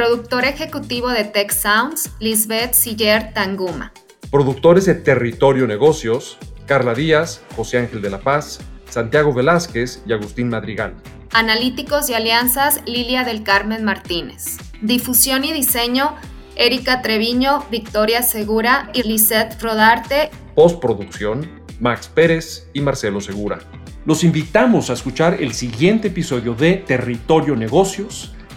Productor 0.00 0.46
ejecutivo 0.46 1.10
de 1.10 1.24
Tech 1.24 1.52
Sounds, 1.52 2.12
Lisbeth 2.20 2.72
Siller 2.72 3.34
Tanguma. 3.34 3.92
Productores 4.30 4.86
de 4.86 4.94
Territorio 4.94 5.66
Negocios, 5.66 6.38
Carla 6.64 6.94
Díaz, 6.94 7.42
José 7.54 7.80
Ángel 7.80 8.00
de 8.00 8.08
la 8.08 8.20
Paz, 8.20 8.60
Santiago 8.88 9.34
Velázquez 9.34 10.02
y 10.06 10.14
Agustín 10.14 10.48
Madrigal. 10.48 10.94
Analíticos 11.34 12.08
y 12.08 12.14
alianzas, 12.14 12.80
Lilia 12.86 13.24
del 13.24 13.42
Carmen 13.42 13.84
Martínez. 13.84 14.56
Difusión 14.80 15.44
y 15.44 15.52
diseño, 15.52 16.16
Erika 16.56 17.02
Treviño, 17.02 17.66
Victoria 17.70 18.22
Segura 18.22 18.88
y 18.94 19.02
Lisette 19.02 19.60
Rodarte. 19.60 20.30
Postproducción, 20.54 21.46
Max 21.78 22.08
Pérez 22.08 22.70
y 22.72 22.80
Marcelo 22.80 23.20
Segura. 23.20 23.58
Los 24.06 24.24
invitamos 24.24 24.88
a 24.88 24.94
escuchar 24.94 25.42
el 25.42 25.52
siguiente 25.52 26.08
episodio 26.08 26.54
de 26.54 26.76
Territorio 26.76 27.54
Negocios 27.54 28.34